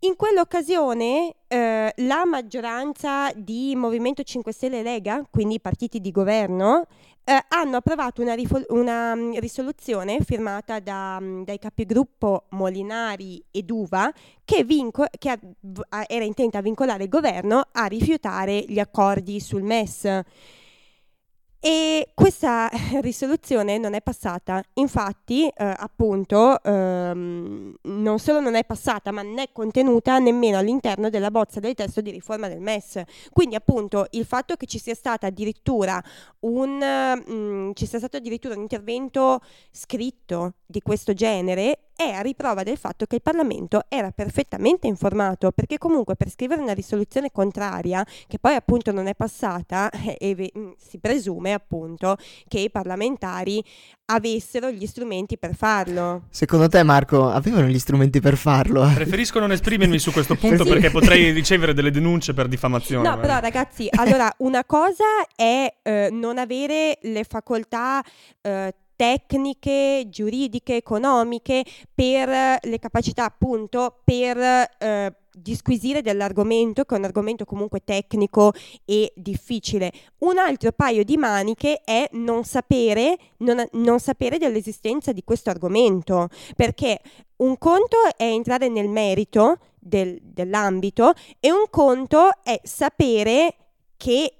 [0.00, 6.12] In quell'occasione eh, la maggioranza di Movimento 5 Stelle e Lega, quindi i partiti di
[6.12, 6.86] governo,
[7.24, 13.62] eh, hanno approvato una, rifol- una um, risoluzione firmata da, um, dai capigruppo Molinari e
[13.62, 14.10] Duva
[14.44, 19.62] che, vinco- che a- era intenta a vincolare il governo a rifiutare gli accordi sul
[19.62, 20.20] MES.
[21.60, 22.70] E questa
[23.02, 29.40] risoluzione non è passata, infatti eh, appunto ehm, non solo non è passata ma non
[29.40, 33.02] è contenuta nemmeno all'interno della bozza del testo di riforma del MES.
[33.32, 34.94] Quindi appunto il fatto che ci sia
[36.40, 39.40] un, mh, mm, ci sia stato addirittura un intervento
[39.72, 45.50] scritto di questo genere è a riprova del fatto che il Parlamento era perfettamente informato,
[45.50, 50.70] perché comunque per scrivere una risoluzione contraria, che poi appunto non è passata, eh, mm,
[50.78, 53.60] si presume appunto che i parlamentari
[54.04, 56.26] avessero gli strumenti per farlo.
[56.30, 58.88] Secondo te Marco avevano gli strumenti per farlo?
[58.94, 63.08] Preferisco non esprimermi su questo punto perché potrei ricevere delle denunce per diffamazione.
[63.08, 68.04] No, però ragazzi, allora una cosa è eh, non avere le facoltà
[68.40, 77.04] eh, tecniche, giuridiche, economiche, per le capacità appunto per eh, disquisire dell'argomento, che è un
[77.04, 78.52] argomento comunque tecnico
[78.84, 79.92] e difficile.
[80.18, 86.28] Un altro paio di maniche è non sapere, non, non sapere dell'esistenza di questo argomento,
[86.56, 87.00] perché
[87.36, 93.54] un conto è entrare nel merito del, dell'ambito e un conto è sapere
[93.96, 94.32] che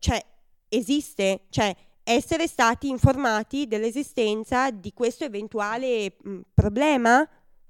[0.00, 0.20] cioè,
[0.68, 1.72] esiste, cioè
[2.08, 7.28] essere stati informati dell'esistenza di questo eventuale mh, problema?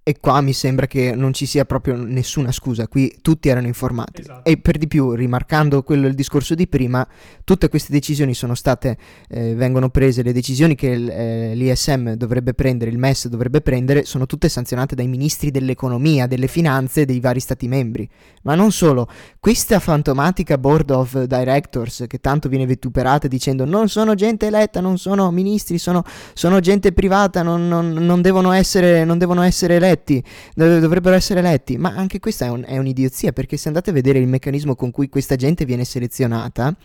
[0.08, 4.20] E qua mi sembra che non ci sia proprio nessuna scusa, qui tutti erano informati.
[4.20, 4.48] Esatto.
[4.48, 7.04] E per di più, rimarcando quello il discorso di prima,
[7.42, 8.96] tutte queste decisioni sono state,
[9.28, 14.26] eh, vengono prese, le decisioni che eh, l'ISM dovrebbe prendere, il MES dovrebbe prendere, sono
[14.26, 18.08] tutte sanzionate dai ministri dell'economia, delle finanze dei vari stati membri.
[18.42, 19.08] Ma non solo,
[19.40, 24.98] questa fantomatica board of directors che tanto viene vituperata dicendo non sono gente eletta, non
[24.98, 29.94] sono ministri, sono, sono gente privata, non, non, non, devono essere, non devono essere eletti
[29.96, 30.22] eletti,
[30.54, 34.18] dovrebbero essere eletti, ma anche questa è, un, è un'idiozia perché se andate a vedere
[34.18, 36.76] il meccanismo con cui questa gente viene selezionata,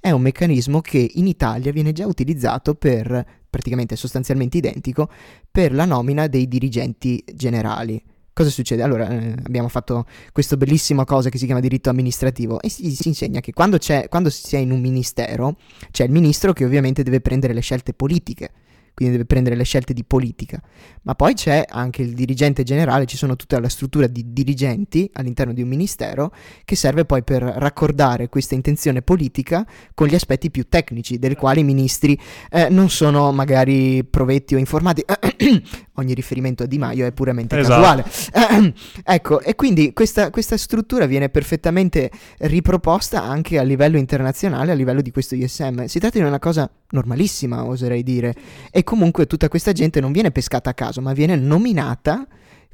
[0.00, 5.08] è un meccanismo che in Italia viene già utilizzato per, praticamente sostanzialmente identico,
[5.50, 8.02] per la nomina dei dirigenti generali.
[8.32, 8.82] Cosa succede?
[8.82, 13.08] Allora, eh, abbiamo fatto questa bellissima cosa che si chiama diritto amministrativo e si, si
[13.08, 13.78] insegna che quando,
[14.10, 15.56] quando si è in un ministero
[15.90, 18.50] c'è il ministro che ovviamente deve prendere le scelte politiche
[18.96, 20.58] quindi deve prendere le scelte di politica.
[21.02, 25.52] Ma poi c'è anche il dirigente generale, ci sono tutta la struttura di dirigenti all'interno
[25.52, 26.32] di un ministero
[26.64, 31.60] che serve poi per raccordare questa intenzione politica con gli aspetti più tecnici, del quali
[31.60, 32.18] i ministri
[32.50, 35.04] eh, non sono magari provetti o informati.
[35.96, 38.04] Ogni riferimento a Di Maio è puramente esatto.
[38.04, 38.74] casuale.
[39.02, 45.00] ecco, e quindi questa, questa struttura viene perfettamente riproposta anche a livello internazionale, a livello
[45.00, 45.84] di questo ISM.
[45.84, 48.34] Si tratta di una cosa normalissima, oserei dire.
[48.70, 52.26] E comunque tutta questa gente non viene pescata a caso, ma viene nominata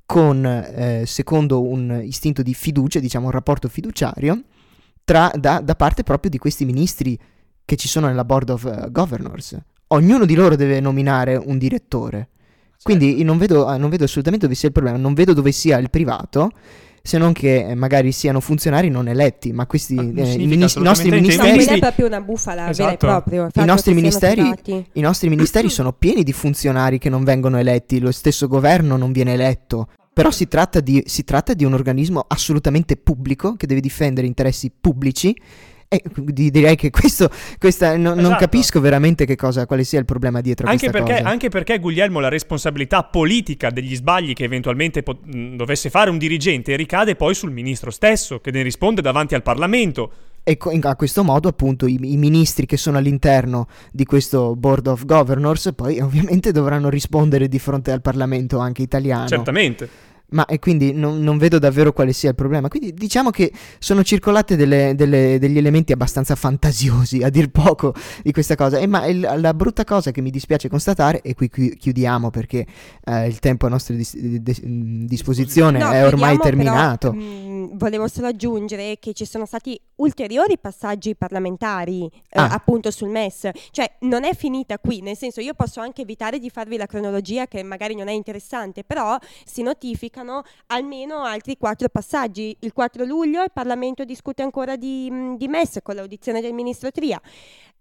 [0.05, 4.43] con, eh, secondo un istinto di fiducia, diciamo un rapporto fiduciario,
[5.05, 7.18] tra, da, da, parte proprio di questi ministri
[7.64, 9.57] che ci sono nella board of uh, governors.
[9.89, 12.29] Ognuno di loro deve nominare un direttore.
[12.83, 15.91] Quindi non vedo, non vedo assolutamente dove sia il problema, non vedo dove sia il
[15.91, 16.51] privato
[17.05, 20.76] se non che eh, magari siano funzionari non eletti, ma questi ma eh, i, minis-
[20.76, 22.97] i, nostri ministeri è proprio una bufala esatto.
[22.97, 24.53] proprio, I nostri ministeri,
[24.93, 29.11] i nostri ministeri sono pieni di funzionari che non vengono eletti, lo stesso governo non
[29.11, 29.89] viene eletto.
[30.14, 34.70] Però si tratta, di, si tratta di un organismo assolutamente pubblico che deve difendere interessi
[34.78, 35.35] pubblici
[35.93, 37.28] e direi che questo,
[37.59, 38.28] questa, no, esatto.
[38.28, 41.28] non capisco veramente che cosa, quale sia il problema dietro anche perché, cosa.
[41.28, 46.74] Anche perché Guglielmo la responsabilità politica degli sbagli che eventualmente po- dovesse fare un dirigente
[46.76, 50.11] ricade poi sul ministro stesso, che ne risponde davanti al Parlamento.
[50.45, 55.05] E a questo modo, appunto, i, i, ministri che sono all'interno di questo Board of
[55.05, 59.28] Governors poi ovviamente dovranno rispondere di fronte al Parlamento anche italiano.
[59.28, 60.11] Certamente.
[60.33, 62.68] Ma e quindi non, non, vedo davvero quale sia il problema.
[62.68, 68.33] Quindi diciamo che sono circolate delle, delle, degli elementi abbastanza fantasiosi, a dir poco, di
[68.33, 68.78] questa cosa.
[68.78, 72.66] E ma il, la brutta cosa che mi dispiace constatare, e qui chiudiamo perché
[73.05, 77.11] eh, il tempo a nostra dis- dis- disposizione no, è ormai terminato.
[77.11, 82.49] Però, mm, mh, volevo solo aggiungere che ci sono stati ulteriori passaggi parlamentari eh, ah.
[82.49, 83.51] appunto sul MES.
[83.71, 87.47] Cioè non è finita qui, nel senso io posso anche evitare di farvi la cronologia
[87.47, 92.57] che magari non è interessante, però si notifica mancano almeno altri quattro passaggi.
[92.61, 97.21] Il 4 luglio il Parlamento discute ancora di, di MES con l'audizione del ministro Tria.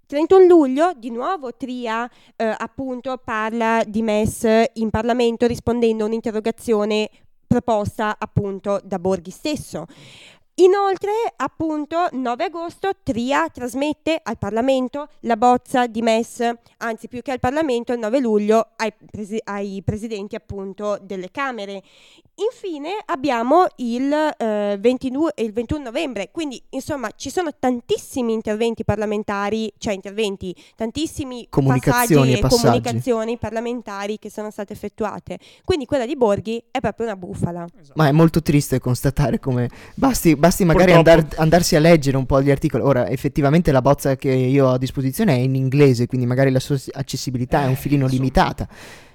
[0.08, 7.10] 31 luglio di nuovo Tria eh, appunto parla di MES in Parlamento rispondendo a un'interrogazione
[7.48, 9.86] proposta appunto da Borghi stesso.
[10.62, 16.48] Inoltre, appunto, 9 agosto Tria trasmette al Parlamento la bozza di MES,
[16.78, 21.82] anzi più che al Parlamento, il 9 luglio ai, presi- ai presidenti appunto delle Camere.
[22.36, 29.72] Infine abbiamo il, eh, 22, il 21 novembre, quindi insomma ci sono tantissimi interventi parlamentari,
[29.78, 32.62] cioè interventi, tantissimi comunicazioni passaggi e, passaggi.
[32.62, 35.38] comunicazioni parlamentari che sono state effettuate.
[35.64, 37.66] Quindi quella di Borghi è proprio una bufala.
[37.80, 37.94] Esatto.
[37.96, 42.42] Ma è molto triste constatare come basti, basti magari andar, andarsi a leggere un po'
[42.42, 42.84] gli articoli.
[42.84, 46.60] Ora, effettivamente la bozza che io ho a disposizione è in inglese, quindi magari la
[46.60, 48.68] sua accessibilità è un filino limitata.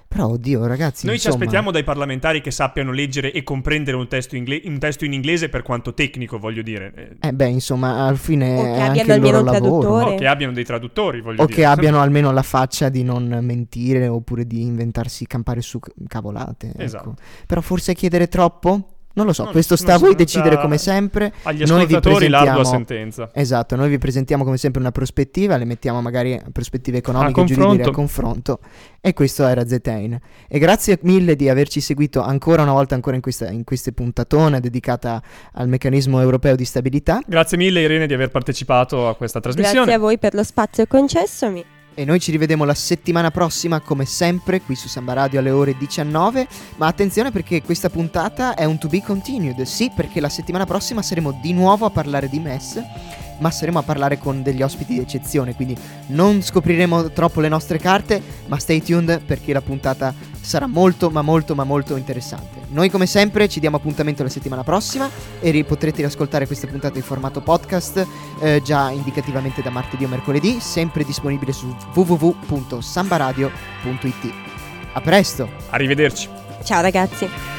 [0.07, 1.05] Però, oddio, ragazzi.
[1.05, 1.35] Noi insomma...
[1.35, 5.11] ci aspettiamo dai parlamentari che sappiano leggere e comprendere un testo, ingle- un testo, in
[5.11, 7.17] inglese per quanto tecnico, voglio dire.
[7.19, 8.57] Eh, beh, insomma, alla fine.
[8.57, 10.13] O che abbiano almeno un traduttore.
[10.13, 11.59] O che abbiano dei traduttori, voglio o dire.
[11.59, 16.67] O che abbiano almeno la faccia di non mentire oppure di inventarsi campare su cavolate.
[16.67, 16.81] Ecco.
[16.81, 17.15] Esatto.
[17.45, 18.96] Però forse chiedere troppo?
[19.17, 21.33] Non lo so, non, questo sta a voi decidere come sempre.
[21.41, 23.31] Agli ascoltatori l'ardua sentenza.
[23.33, 27.91] Esatto, noi vi presentiamo come sempre una prospettiva, le mettiamo magari prospettive economiche, giuridiche a
[27.91, 28.59] confronto.
[29.01, 30.19] E questo era Zetain.
[30.47, 34.59] E grazie mille di averci seguito ancora una volta ancora in questa, in questa puntatona
[34.59, 35.19] dedicata
[35.53, 37.19] al meccanismo europeo di stabilità.
[37.25, 39.77] Grazie mille Irene di aver partecipato a questa trasmissione.
[39.77, 41.76] Grazie a voi per lo spazio concessomi.
[41.99, 45.75] E noi ci rivedremo la settimana prossima, come sempre, qui su Samba Radio alle ore
[45.75, 46.47] 19.
[46.75, 49.63] Ma attenzione perché questa puntata è un to be continued.
[49.63, 52.79] Sì, perché la settimana prossima saremo di nuovo a parlare di MES
[53.39, 55.77] ma saremo a parlare con degli ospiti di eccezione, quindi
[56.07, 61.21] non scopriremo troppo le nostre carte, ma stay tuned perché la puntata sarà molto ma
[61.21, 62.61] molto ma molto interessante.
[62.69, 65.07] Noi come sempre ci diamo appuntamento la settimana prossima
[65.39, 68.07] e ri- potrete riascoltare questa puntata in formato podcast
[68.41, 74.33] eh, già indicativamente da martedì o mercoledì, sempre disponibile su www.sambaradio.it.
[74.93, 75.49] A presto!
[75.69, 76.29] Arrivederci!
[76.63, 77.56] Ciao ragazzi!